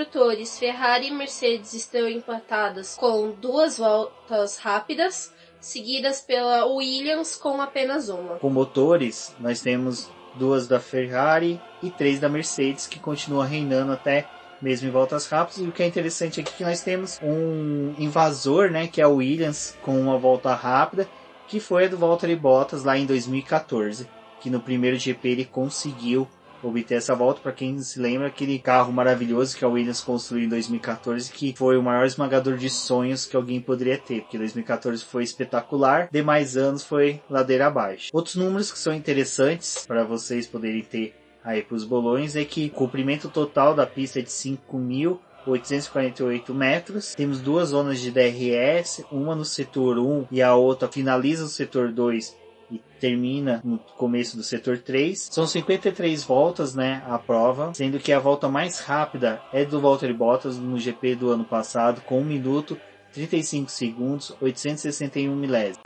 Ferrari 0.57 1.07
e 1.07 1.11
Mercedes 1.11 1.73
estão 1.73 2.07
empatadas 2.07 2.95
com 2.95 3.29
duas 3.31 3.77
voltas 3.77 4.57
rápidas, 4.57 5.31
seguidas 5.61 6.19
pela 6.19 6.65
Williams 6.65 7.35
com 7.35 7.61
apenas 7.61 8.09
uma. 8.09 8.39
Com 8.39 8.49
motores, 8.49 9.35
nós 9.39 9.61
temos 9.61 10.09
duas 10.33 10.67
da 10.67 10.79
Ferrari 10.79 11.61
e 11.83 11.91
três 11.91 12.19
da 12.19 12.27
Mercedes, 12.27 12.87
que 12.87 12.97
continua 12.97 13.45
reinando 13.45 13.91
até 13.91 14.27
mesmo 14.59 14.87
em 14.87 14.91
voltas 14.91 15.27
rápidas. 15.27 15.63
E 15.63 15.67
o 15.67 15.71
que 15.71 15.83
é 15.83 15.85
interessante 15.85 16.39
aqui 16.39 16.51
é 16.51 16.57
que 16.57 16.63
nós 16.63 16.81
temos 16.81 17.19
um 17.21 17.93
invasor, 17.99 18.71
né, 18.71 18.87
que 18.87 18.99
é 18.99 19.05
o 19.05 19.17
Williams 19.17 19.77
com 19.83 19.99
uma 19.99 20.17
volta 20.17 20.55
rápida, 20.55 21.07
que 21.47 21.59
foi 21.59 21.85
a 21.85 21.87
do 21.87 21.97
Valtteri 21.97 22.35
Bottas 22.35 22.83
lá 22.83 22.97
em 22.97 23.05
2014, 23.05 24.07
que 24.41 24.49
no 24.49 24.59
primeiro 24.59 24.97
GP 24.97 25.29
ele 25.29 25.45
conseguiu 25.45 26.27
obter 26.67 26.95
essa 26.95 27.15
volta. 27.15 27.41
Para 27.41 27.51
quem 27.51 27.77
se 27.79 27.99
lembra, 27.99 28.27
aquele 28.27 28.59
carro 28.59 28.91
maravilhoso 28.91 29.57
que 29.57 29.65
a 29.65 29.67
Williams 29.67 30.01
construiu 30.01 30.45
em 30.45 30.49
2014, 30.49 31.31
que 31.31 31.53
foi 31.55 31.77
o 31.77 31.83
maior 31.83 32.05
esmagador 32.05 32.57
de 32.57 32.69
sonhos 32.69 33.25
que 33.25 33.35
alguém 33.35 33.59
poderia 33.59 33.97
ter, 33.97 34.21
porque 34.21 34.37
2014 34.37 35.03
foi 35.03 35.23
espetacular, 35.23 36.07
demais 36.11 36.55
anos 36.57 36.83
foi 36.83 37.21
ladeira 37.29 37.67
abaixo. 37.67 38.09
Outros 38.13 38.35
números 38.35 38.71
que 38.71 38.79
são 38.79 38.93
interessantes 38.93 39.85
para 39.85 40.03
vocês 40.03 40.47
poderem 40.47 40.83
ter 40.83 41.15
aí 41.43 41.61
para 41.61 41.75
os 41.75 41.83
bolões 41.83 42.35
é 42.35 42.43
que 42.45 42.65
o 42.67 42.71
comprimento 42.71 43.29
total 43.29 43.75
da 43.75 43.85
pista 43.85 44.19
é 44.19 44.21
de 44.21 44.29
5.848 44.29 46.53
metros. 46.53 47.13
Temos 47.15 47.41
duas 47.41 47.69
zonas 47.69 47.99
de 47.99 48.11
DRS, 48.11 49.03
uma 49.11 49.35
no 49.35 49.43
setor 49.43 49.97
1 49.99 50.27
e 50.31 50.41
a 50.41 50.55
outra 50.55 50.87
finaliza 50.87 51.43
o 51.45 51.49
setor 51.49 51.91
2 51.91 52.42
e 52.73 52.81
termina 52.99 53.61
no 53.63 53.77
começo 53.77 54.35
do 54.35 54.43
setor 54.43 54.77
3. 54.77 55.29
São 55.31 55.45
53 55.45 56.23
voltas, 56.23 56.73
né, 56.73 57.03
a 57.07 57.17
prova, 57.19 57.73
sendo 57.73 57.99
que 57.99 58.11
a 58.11 58.19
volta 58.19 58.47
mais 58.47 58.79
rápida 58.79 59.41
é 59.51 59.63
do 59.63 59.79
Valtteri 59.79 60.13
Bottas 60.13 60.57
no 60.57 60.79
GP 60.79 61.15
do 61.15 61.29
ano 61.29 61.45
passado, 61.45 62.01
com 62.01 62.19
1 62.19 62.23
minuto 62.23 62.77
35 63.13 63.69
segundos, 63.69 64.35
861 64.41 65.35
milésimos. 65.35 65.83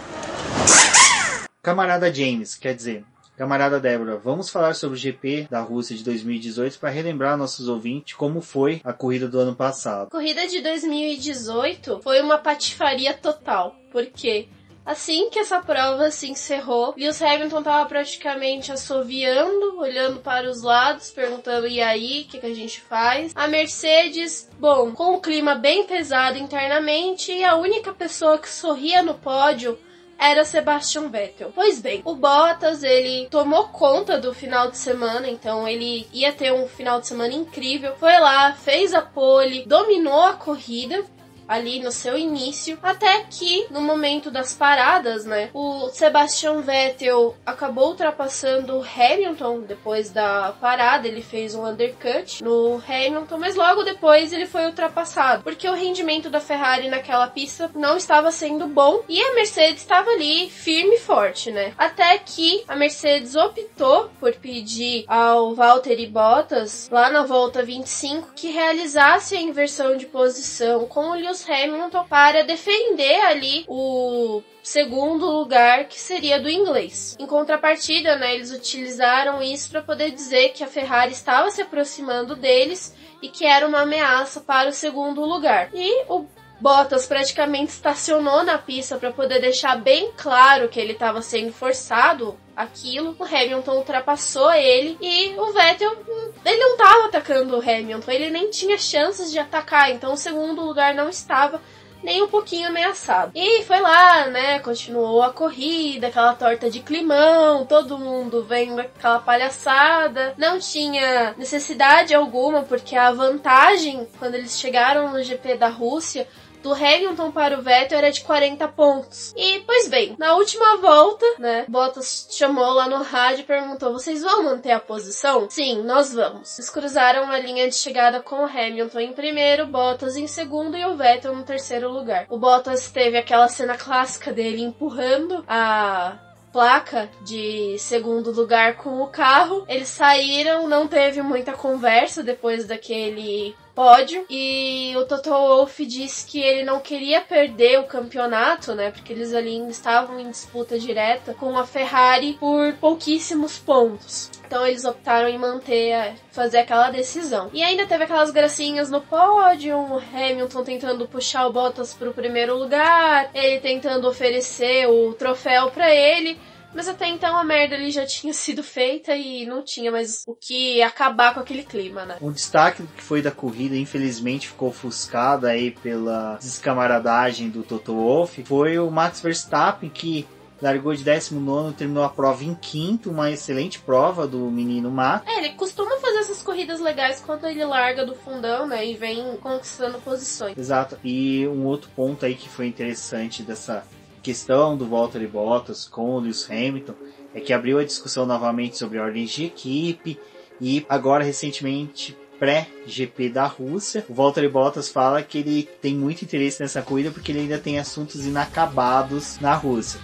Camarada 1.61 2.13
James, 2.13 2.55
quer 2.55 2.73
dizer, 2.73 3.03
Camarada 3.37 3.79
Débora, 3.79 4.17
vamos 4.17 4.49
falar 4.49 4.73
sobre 4.73 4.97
o 4.97 4.99
GP 4.99 5.47
da 5.51 5.61
Rússia 5.61 5.95
de 5.95 6.03
2018 6.03 6.79
para 6.79 6.89
relembrar 6.89 7.37
nossos 7.37 7.67
ouvintes 7.67 8.15
como 8.15 8.41
foi 8.41 8.81
a 8.83 8.91
corrida 8.91 9.27
do 9.27 9.39
ano 9.39 9.55
passado. 9.55 10.09
Corrida 10.09 10.47
de 10.47 10.59
2018 10.59 11.99
foi 12.01 12.19
uma 12.19 12.39
patifaria 12.39 13.13
total, 13.13 13.75
porque 13.91 14.47
Assim 14.87 15.29
que 15.29 15.39
essa 15.39 15.59
prova 15.59 16.09
se 16.09 16.31
encerrou, 16.31 16.93
Lewis 16.95 17.21
Hamilton 17.21 17.59
estava 17.59 17.85
praticamente 17.89 18.71
assoviando, 18.71 19.77
olhando 19.77 20.21
para 20.21 20.49
os 20.49 20.63
lados, 20.63 21.11
perguntando: 21.11 21.67
e 21.67 21.81
aí, 21.81 22.21
o 22.21 22.31
que, 22.31 22.39
que 22.39 22.45
a 22.45 22.55
gente 22.55 22.79
faz? 22.79 23.33
A 23.35 23.49
Mercedes, 23.49 24.49
bom, 24.57 24.93
com 24.93 25.15
o 25.15 25.19
clima 25.19 25.55
bem 25.55 25.85
pesado 25.85 26.37
internamente, 26.37 27.33
e 27.33 27.43
a 27.43 27.57
única 27.57 27.91
pessoa 27.91 28.37
que 28.37 28.47
sorria 28.47 29.03
no 29.03 29.15
pódio 29.15 29.77
era 30.17 30.45
Sebastian 30.45 31.09
Vettel. 31.09 31.51
Pois 31.53 31.81
bem, 31.81 32.01
o 32.05 32.15
Bottas 32.15 32.81
ele 32.81 33.27
tomou 33.29 33.67
conta 33.67 34.17
do 34.17 34.33
final 34.33 34.71
de 34.71 34.77
semana, 34.77 35.27
então 35.27 35.67
ele 35.67 36.07
ia 36.13 36.31
ter 36.31 36.53
um 36.53 36.65
final 36.65 37.01
de 37.01 37.07
semana 37.07 37.33
incrível. 37.33 37.93
Foi 37.97 38.17
lá, 38.19 38.53
fez 38.53 38.93
a 38.93 39.01
pole, 39.01 39.65
dominou 39.65 40.21
a 40.21 40.33
corrida 40.33 41.03
ali 41.47 41.79
no 41.79 41.91
seu 41.91 42.17
início, 42.17 42.77
até 42.81 43.23
que 43.29 43.67
no 43.69 43.81
momento 43.81 44.29
das 44.29 44.53
paradas, 44.53 45.25
né, 45.25 45.49
o 45.53 45.89
Sebastian 45.89 46.61
Vettel 46.61 47.35
acabou 47.45 47.89
ultrapassando 47.89 48.77
o 48.77 48.83
Hamilton 48.83 49.61
depois 49.61 50.09
da 50.09 50.53
parada, 50.59 51.07
ele 51.07 51.21
fez 51.21 51.55
um 51.55 51.65
undercut 51.65 52.43
no 52.43 52.81
Hamilton, 52.87 53.37
mas 53.37 53.55
logo 53.55 53.83
depois 53.83 54.33
ele 54.33 54.45
foi 54.45 54.65
ultrapassado, 54.65 55.43
porque 55.43 55.69
o 55.69 55.73
rendimento 55.73 56.29
da 56.29 56.39
Ferrari 56.39 56.89
naquela 56.89 57.27
pista 57.27 57.71
não 57.75 57.97
estava 57.97 58.31
sendo 58.31 58.67
bom 58.67 59.03
e 59.07 59.21
a 59.21 59.33
Mercedes 59.35 59.81
estava 59.81 60.09
ali 60.11 60.49
firme 60.49 60.95
e 60.95 60.99
forte, 60.99 61.51
né? 61.51 61.73
Até 61.77 62.17
que 62.17 62.63
a 62.67 62.75
Mercedes 62.75 63.35
optou 63.35 64.09
por 64.19 64.33
pedir 64.35 65.05
ao 65.07 65.53
Valtteri 65.53 66.07
Bottas 66.07 66.89
lá 66.91 67.09
na 67.09 67.23
volta 67.23 67.63
25 67.63 68.33
que 68.35 68.51
realizasse 68.51 69.35
a 69.35 69.41
inversão 69.41 69.95
de 69.95 70.05
posição 70.05 70.85
com 70.85 71.09
o 71.09 71.13
Lewis 71.13 71.36
Lewis 71.37 71.49
Hamilton 71.49 72.05
para 72.05 72.43
defender 72.43 73.19
ali 73.21 73.65
o 73.67 74.41
segundo 74.63 75.29
lugar 75.29 75.85
que 75.85 75.99
seria 75.99 76.39
do 76.39 76.49
inglês. 76.49 77.15
Em 77.19 77.27
contrapartida, 77.27 78.15
né, 78.15 78.33
eles 78.33 78.51
utilizaram 78.51 79.41
isso 79.41 79.69
para 79.69 79.81
poder 79.81 80.11
dizer 80.11 80.49
que 80.49 80.63
a 80.63 80.67
Ferrari 80.67 81.11
estava 81.11 81.51
se 81.51 81.61
aproximando 81.61 82.35
deles 82.35 82.95
e 83.21 83.29
que 83.29 83.45
era 83.45 83.67
uma 83.67 83.81
ameaça 83.81 84.41
para 84.41 84.69
o 84.69 84.73
segundo 84.73 85.21
lugar. 85.21 85.69
E 85.73 86.05
o 86.09 86.25
Bottas 86.59 87.05
praticamente 87.05 87.71
estacionou 87.71 88.43
na 88.43 88.57
pista 88.57 88.97
para 88.97 89.11
poder 89.11 89.39
deixar 89.39 89.75
bem 89.77 90.11
claro 90.17 90.67
que 90.67 90.79
ele 90.79 90.93
estava 90.93 91.21
sendo 91.21 91.53
forçado 91.53 92.37
aquilo. 92.55 93.15
O 93.19 93.23
Hamilton 93.23 93.77
ultrapassou 93.77 94.51
ele 94.53 94.97
e 94.99 95.35
o 95.37 95.53
Vettel, 95.53 95.95
ele 96.43 96.57
não 96.57 96.71
estava 96.71 97.05
atacando 97.05 97.55
o 97.55 97.61
Hamilton, 97.61 98.11
ele 98.11 98.29
nem 98.31 98.49
tinha 98.49 98.77
chances 98.77 99.31
de 99.31 99.37
atacar, 99.37 99.91
então 99.91 100.13
o 100.13 100.17
segundo 100.17 100.63
lugar 100.63 100.95
não 100.95 101.09
estava 101.09 101.61
nem 102.03 102.21
um 102.21 102.27
pouquinho 102.27 102.67
ameaçado. 102.67 103.31
E 103.35 103.63
foi 103.63 103.79
lá, 103.79 104.27
né? 104.27 104.59
Continuou 104.59 105.21
a 105.23 105.33
corrida, 105.33 106.07
aquela 106.07 106.33
torta 106.33 106.69
de 106.69 106.79
climão, 106.79 107.65
todo 107.65 107.97
mundo 107.97 108.43
vendo 108.43 108.79
aquela 108.79 109.19
palhaçada. 109.19 110.33
Não 110.37 110.59
tinha 110.59 111.33
necessidade 111.37 112.13
alguma, 112.13 112.63
porque 112.63 112.95
a 112.95 113.11
vantagem 113.11 114.07
quando 114.19 114.35
eles 114.35 114.59
chegaram 114.59 115.11
no 115.11 115.23
GP 115.23 115.55
da 115.55 115.69
Rússia 115.69 116.27
do 116.61 116.73
Hamilton 116.73 117.31
para 117.31 117.57
o 117.57 117.61
Vettel 117.61 117.97
era 117.97 118.11
de 118.11 118.21
40 118.21 118.67
pontos. 118.69 119.33
E, 119.35 119.59
pois 119.59 119.87
bem, 119.87 120.15
na 120.17 120.35
última 120.35 120.77
volta, 120.77 121.25
né, 121.39 121.65
Bottas 121.67 122.27
chamou 122.31 122.73
lá 122.73 122.87
no 122.87 123.03
rádio 123.03 123.41
e 123.41 123.45
perguntou: 123.45 123.93
vocês 123.93 124.21
vão 124.21 124.43
manter 124.43 124.71
a 124.71 124.79
posição? 124.79 125.49
Sim, 125.49 125.83
nós 125.83 126.13
vamos. 126.13 126.57
Eles 126.57 126.69
cruzaram 126.69 127.29
a 127.29 127.39
linha 127.39 127.67
de 127.67 127.75
chegada 127.75 128.21
com 128.21 128.43
o 128.43 128.45
Hamilton 128.45 128.99
em 128.99 129.13
primeiro, 129.13 129.67
Bottas 129.67 130.15
em 130.15 130.27
segundo 130.27 130.77
e 130.77 130.85
o 130.85 130.95
Vettel 130.95 131.35
no 131.35 131.43
terceiro 131.43 131.89
lugar. 131.89 132.25
O 132.29 132.37
Bottas 132.37 132.89
teve 132.91 133.17
aquela 133.17 133.47
cena 133.47 133.77
clássica 133.77 134.31
dele 134.31 134.63
empurrando 134.63 135.43
a 135.47 136.17
placa 136.51 137.09
de 137.21 137.77
segundo 137.77 138.31
lugar 138.31 138.77
com 138.77 139.01
o 139.01 139.07
carro. 139.07 139.63
Eles 139.67 139.89
saíram, 139.89 140.67
não 140.67 140.87
teve 140.87 141.21
muita 141.21 141.53
conversa 141.53 142.23
depois 142.23 142.65
daquele 142.65 143.55
pódio. 143.77 144.25
E 144.27 144.91
o 144.97 145.05
Toto 145.05 145.29
Wolff 145.29 145.85
disse 145.85 146.25
que 146.25 146.41
ele 146.41 146.63
não 146.63 146.79
queria 146.79 147.21
perder 147.21 147.79
o 147.79 147.83
campeonato, 147.83 148.73
né? 148.73 148.89
Porque 148.89 149.13
eles 149.13 149.35
ali 149.35 149.69
estavam 149.69 150.19
em 150.19 150.31
disputa 150.31 150.79
direta 150.79 151.35
com 151.35 151.55
a 151.55 151.63
Ferrari 151.63 152.33
por 152.39 152.73
pouquíssimos 152.81 153.59
pontos. 153.59 154.31
Então 154.47 154.65
eles 154.65 154.83
optaram 154.83 155.29
em 155.29 155.37
manter, 155.37 156.15
fazer 156.31 156.59
aquela 156.59 156.89
decisão. 156.89 157.51
E 157.53 157.61
ainda 157.61 157.85
teve 157.85 158.05
aquelas 158.05 158.31
gracinhas 158.31 158.89
no 158.89 159.01
pódio, 159.01 159.77
o 159.77 159.97
Hamilton 159.97 160.63
tentando 160.63 161.07
puxar 161.07 161.45
o 161.45 161.53
Bottas 161.53 161.93
para 161.93 162.09
o 162.09 162.13
primeiro 162.13 162.57
lugar, 162.57 163.29
ele 163.33 163.59
tentando 163.59 164.07
oferecer 164.07 164.87
o 164.87 165.13
troféu 165.13 165.69
para 165.69 165.93
ele. 165.93 166.39
Mas 166.73 166.87
até 166.87 167.07
então 167.07 167.37
a 167.37 167.43
merda 167.43 167.75
ali 167.75 167.91
já 167.91 168.05
tinha 168.05 168.33
sido 168.33 168.63
feita 168.63 169.15
e 169.15 169.45
não 169.45 169.63
tinha 169.63 169.91
mais 169.91 170.23
o 170.27 170.35
que 170.35 170.81
acabar 170.81 171.33
com 171.33 171.39
aquele 171.39 171.63
clima, 171.63 172.05
né? 172.05 172.17
Um 172.21 172.31
destaque 172.31 172.83
que 172.95 173.03
foi 173.03 173.21
da 173.21 173.31
corrida, 173.31 173.75
infelizmente 173.75 174.47
ficou 174.47 174.69
ofuscado 174.69 175.47
aí 175.47 175.71
pela 175.71 176.35
descamaradagem 176.35 177.49
do 177.49 177.63
Toto 177.63 177.95
Wolff, 177.95 178.43
foi 178.43 178.77
o 178.77 178.91
Max 178.91 179.21
Verstappen 179.21 179.89
que 179.89 180.27
largou 180.61 180.93
de 180.93 181.03
19, 181.03 181.75
terminou 181.75 182.03
a 182.03 182.09
prova 182.09 182.43
em 182.43 182.55
quinto, 182.55 183.09
uma 183.09 183.29
excelente 183.31 183.79
prova 183.79 184.27
do 184.27 184.39
menino 184.49 184.89
Max. 184.89 185.25
É, 185.27 185.37
ele 185.37 185.49
costuma 185.53 185.97
fazer 185.97 186.17
essas 186.19 186.41
corridas 186.41 186.79
legais 186.79 187.21
quando 187.23 187.45
ele 187.45 187.63
larga 187.63 188.05
do 188.05 188.15
fundão, 188.15 188.67
né, 188.67 188.85
e 188.85 188.95
vem 188.95 189.37
conquistando 189.37 189.99
posições. 189.99 190.57
Exato. 190.57 190.97
E 191.03 191.47
um 191.47 191.65
outro 191.65 191.89
ponto 191.95 192.25
aí 192.25 192.35
que 192.35 192.49
foi 192.49 192.67
interessante 192.67 193.43
dessa 193.43 193.85
questão 194.27 194.75
do 194.75 194.85
Valtteri 194.85 195.25
Bottas 195.25 195.87
com 195.87 196.09
o 196.09 196.19
Lewis 196.19 196.51
Hamilton 196.51 196.93
é 197.33 197.39
que 197.39 197.53
abriu 197.53 197.79
a 197.79 197.85
discussão 197.85 198.25
novamente 198.25 198.77
sobre 198.77 198.99
ordens 198.99 199.29
de 199.29 199.45
equipe 199.45 200.19
e 200.59 200.85
agora 200.89 201.23
recentemente 201.23 202.13
pré-GP 202.37 203.29
da 203.29 203.45
Rússia, 203.45 204.05
o 204.09 204.13
Valtteri 204.13 204.49
Bottas 204.49 204.89
fala 204.89 205.23
que 205.23 205.37
ele 205.37 205.69
tem 205.81 205.95
muito 205.95 206.23
interesse 206.23 206.61
nessa 206.61 206.81
corrida 206.81 207.09
porque 207.09 207.31
ele 207.31 207.39
ainda 207.39 207.57
tem 207.57 207.79
assuntos 207.79 208.25
inacabados 208.25 209.39
na 209.39 209.55
Rússia. 209.55 210.01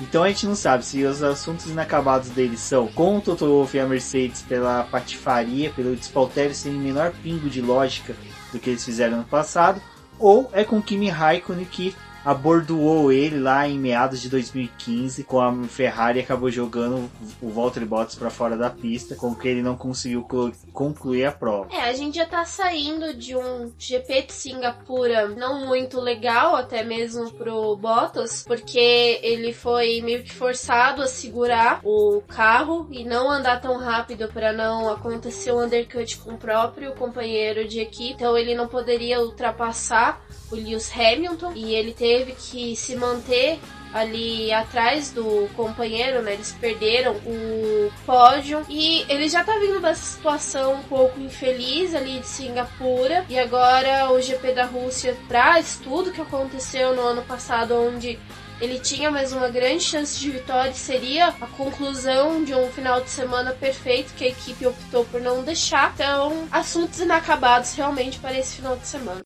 Então 0.00 0.24
a 0.24 0.28
gente 0.28 0.46
não 0.46 0.56
sabe 0.56 0.84
se 0.84 1.04
os 1.04 1.22
assuntos 1.22 1.66
inacabados 1.66 2.30
dele 2.30 2.56
são 2.56 2.88
com 2.88 3.18
o 3.18 3.20
Toto 3.20 3.46
Wolff 3.46 3.76
e 3.76 3.78
a 3.78 3.86
Mercedes 3.86 4.42
pela 4.42 4.82
patifaria, 4.82 5.70
pelo 5.70 5.94
despautério 5.94 6.56
sem 6.56 6.74
o 6.74 6.78
menor 6.78 7.12
pingo 7.22 7.48
de 7.48 7.62
lógica 7.62 8.16
do 8.52 8.58
que 8.58 8.70
eles 8.70 8.84
fizeram 8.84 9.18
no 9.18 9.24
passado, 9.24 9.80
ou 10.18 10.50
é 10.52 10.64
com 10.64 10.82
Kimi 10.82 11.08
Raikkonen 11.08 11.64
que 11.64 11.94
abordoou 12.24 13.12
ele 13.12 13.38
lá 13.38 13.66
em 13.66 13.78
meados 13.78 14.20
de 14.20 14.28
2015 14.28 15.24
com 15.24 15.40
a 15.40 15.52
Ferrari 15.64 16.18
e 16.18 16.22
acabou 16.22 16.50
jogando 16.50 17.10
o 17.40 17.50
Valtteri 17.50 17.86
Bottas 17.86 18.14
para 18.14 18.30
fora 18.30 18.56
da 18.56 18.70
pista, 18.70 19.14
com 19.14 19.34
que 19.34 19.48
ele 19.48 19.62
não 19.62 19.76
conseguiu 19.76 20.26
concluir 20.72 21.24
a 21.24 21.32
prova. 21.32 21.68
É, 21.74 21.88
a 21.88 21.92
gente 21.92 22.16
já 22.16 22.26
tá 22.26 22.44
saindo 22.44 23.14
de 23.14 23.36
um 23.36 23.72
GP 23.78 24.22
de 24.22 24.32
Singapura 24.32 25.28
não 25.28 25.66
muito 25.66 26.00
legal, 26.00 26.56
até 26.56 26.82
mesmo 26.82 27.30
pro 27.32 27.76
Bottas, 27.76 28.44
porque 28.46 29.20
ele 29.22 29.52
foi 29.52 30.00
meio 30.02 30.22
que 30.22 30.32
forçado 30.32 31.02
a 31.02 31.06
segurar 31.06 31.80
o 31.84 32.22
carro 32.28 32.86
e 32.90 33.04
não 33.04 33.30
andar 33.30 33.60
tão 33.60 33.78
rápido 33.78 34.28
para 34.28 34.52
não 34.52 34.90
acontecer 34.90 35.52
um 35.52 35.64
undercut 35.64 36.18
com 36.18 36.34
o 36.34 36.38
próprio 36.38 36.92
companheiro 36.92 37.66
de 37.66 37.80
equipe. 37.80 38.14
Então 38.14 38.36
ele 38.36 38.54
não 38.54 38.68
poderia 38.68 39.20
ultrapassar 39.20 40.20
o 40.50 40.54
Lewis 40.54 40.90
Hamilton 40.94 41.52
e 41.54 41.74
ele 41.74 41.92
teve 41.92 42.32
que 42.32 42.74
se 42.76 42.96
manter 42.96 43.58
ali 43.92 44.52
atrás 44.52 45.10
do 45.10 45.48
companheiro, 45.56 46.22
né? 46.22 46.34
Eles 46.34 46.52
perderam 46.52 47.16
o 47.26 47.92
pódio 48.06 48.64
e 48.68 49.04
ele 49.08 49.28
já 49.28 49.42
tá 49.42 49.58
vindo 49.58 49.80
dessa 49.80 50.02
situação 50.02 50.74
um 50.74 50.82
pouco 50.84 51.20
infeliz 51.20 51.94
ali 51.94 52.20
de 52.20 52.26
Singapura 52.26 53.24
e 53.28 53.38
agora 53.38 54.12
o 54.12 54.20
GP 54.20 54.52
da 54.52 54.64
Rússia 54.64 55.16
traz 55.28 55.80
tudo 55.82 56.12
que 56.12 56.20
aconteceu 56.20 56.94
no 56.94 57.02
ano 57.02 57.22
passado 57.22 57.74
onde 57.74 58.18
ele 58.60 58.78
tinha 58.78 59.10
mais 59.10 59.32
uma 59.32 59.48
grande 59.48 59.82
chance 59.82 60.18
de 60.18 60.30
vitória 60.30 60.74
seria 60.74 61.28
a 61.28 61.46
conclusão 61.46 62.44
de 62.44 62.54
um 62.54 62.70
final 62.70 63.00
de 63.00 63.08
semana 63.08 63.52
perfeito 63.52 64.12
que 64.12 64.24
a 64.24 64.28
equipe 64.28 64.66
optou 64.66 65.04
por 65.06 65.20
não 65.20 65.42
deixar. 65.42 65.92
Então, 65.94 66.46
assuntos 66.52 67.00
inacabados 67.00 67.74
realmente 67.74 68.18
para 68.18 68.38
esse 68.38 68.56
final 68.56 68.76
de 68.76 68.86
semana. 68.86 69.22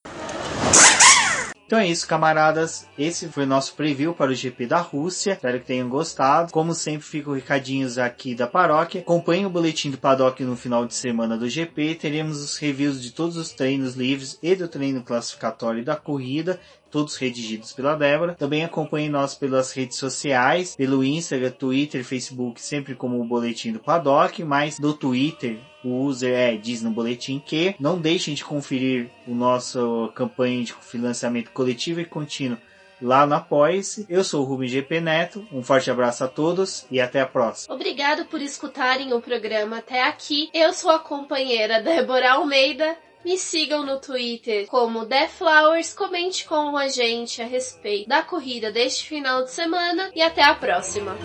Então 1.74 1.82
é 1.82 1.88
isso, 1.88 2.06
camaradas. 2.06 2.86
Esse 2.96 3.26
foi 3.26 3.42
o 3.42 3.48
nosso 3.48 3.74
preview 3.74 4.14
para 4.14 4.30
o 4.30 4.34
GP 4.34 4.64
da 4.64 4.78
Rússia. 4.78 5.32
Espero 5.32 5.58
que 5.58 5.66
tenham 5.66 5.88
gostado. 5.88 6.52
Como 6.52 6.72
sempre, 6.72 7.04
ficam 7.04 7.34
recadinhos 7.34 7.98
aqui 7.98 8.32
da 8.32 8.46
paróquia. 8.46 9.00
Acompanhe 9.00 9.44
o 9.44 9.50
boletim 9.50 9.90
do 9.90 9.98
Paddock 9.98 10.40
no 10.44 10.54
final 10.54 10.86
de 10.86 10.94
semana 10.94 11.36
do 11.36 11.48
GP. 11.48 11.96
Teremos 11.96 12.40
os 12.40 12.56
reviews 12.58 13.02
de 13.02 13.10
todos 13.10 13.36
os 13.36 13.50
treinos 13.50 13.96
livres 13.96 14.38
e 14.40 14.54
do 14.54 14.68
treino 14.68 15.02
classificatório 15.02 15.84
da 15.84 15.96
corrida 15.96 16.60
todos 16.92 17.16
redigidos 17.16 17.72
pela 17.72 17.96
Débora. 17.96 18.36
Também 18.36 18.64
acompanhe 18.64 19.08
nós 19.08 19.34
pelas 19.34 19.72
redes 19.72 19.98
sociais, 19.98 20.76
pelo 20.76 21.02
Instagram, 21.02 21.50
Twitter, 21.50 22.04
Facebook, 22.04 22.62
sempre 22.62 22.94
como 22.94 23.20
o 23.20 23.24
Boletim 23.24 23.72
do 23.72 23.80
Paddock, 23.80 24.44
mas 24.44 24.78
do 24.78 24.94
Twitter 24.94 25.58
o 25.84 26.04
user 26.04 26.34
é 26.34 26.56
diz 26.56 26.82
no 26.82 26.90
boletim 26.90 27.42
que 27.44 27.74
não 27.78 28.00
deixem 28.00 28.34
de 28.34 28.44
conferir 28.44 29.08
o 29.26 29.34
nosso 29.34 30.10
campanha 30.14 30.64
de 30.64 30.72
financiamento 30.74 31.50
coletivo 31.50 32.00
e 32.00 32.04
contínuo 32.04 32.58
lá 33.00 33.26
no 33.26 33.34
Apoia-se. 33.34 34.06
Eu 34.08 34.24
sou 34.24 34.42
o 34.42 34.44
Rubem 34.44 34.68
GP 34.68 35.00
Neto, 35.00 35.46
um 35.52 35.62
forte 35.62 35.90
abraço 35.90 36.24
a 36.24 36.28
todos 36.28 36.86
e 36.90 37.00
até 37.00 37.20
a 37.20 37.26
próxima. 37.26 37.74
Obrigado 37.74 38.24
por 38.26 38.40
escutarem 38.40 39.12
o 39.12 39.20
programa 39.20 39.78
até 39.78 40.02
aqui. 40.02 40.48
Eu 40.54 40.72
sou 40.72 40.90
a 40.90 40.98
companheira 40.98 41.82
Débora 41.82 42.32
Almeida 42.32 42.96
me 43.24 43.38
sigam 43.38 43.86
no 43.86 43.98
Twitter 43.98 44.66
como 44.66 45.06
TheFlowers, 45.06 45.94
comente 45.94 46.44
com 46.44 46.76
a 46.76 46.88
gente 46.88 47.40
a 47.40 47.46
respeito 47.46 48.08
da 48.08 48.22
corrida 48.22 48.70
deste 48.70 49.08
final 49.08 49.44
de 49.44 49.50
semana 49.50 50.10
e 50.14 50.20
até 50.20 50.42
a 50.42 50.54
próxima. 50.54 51.16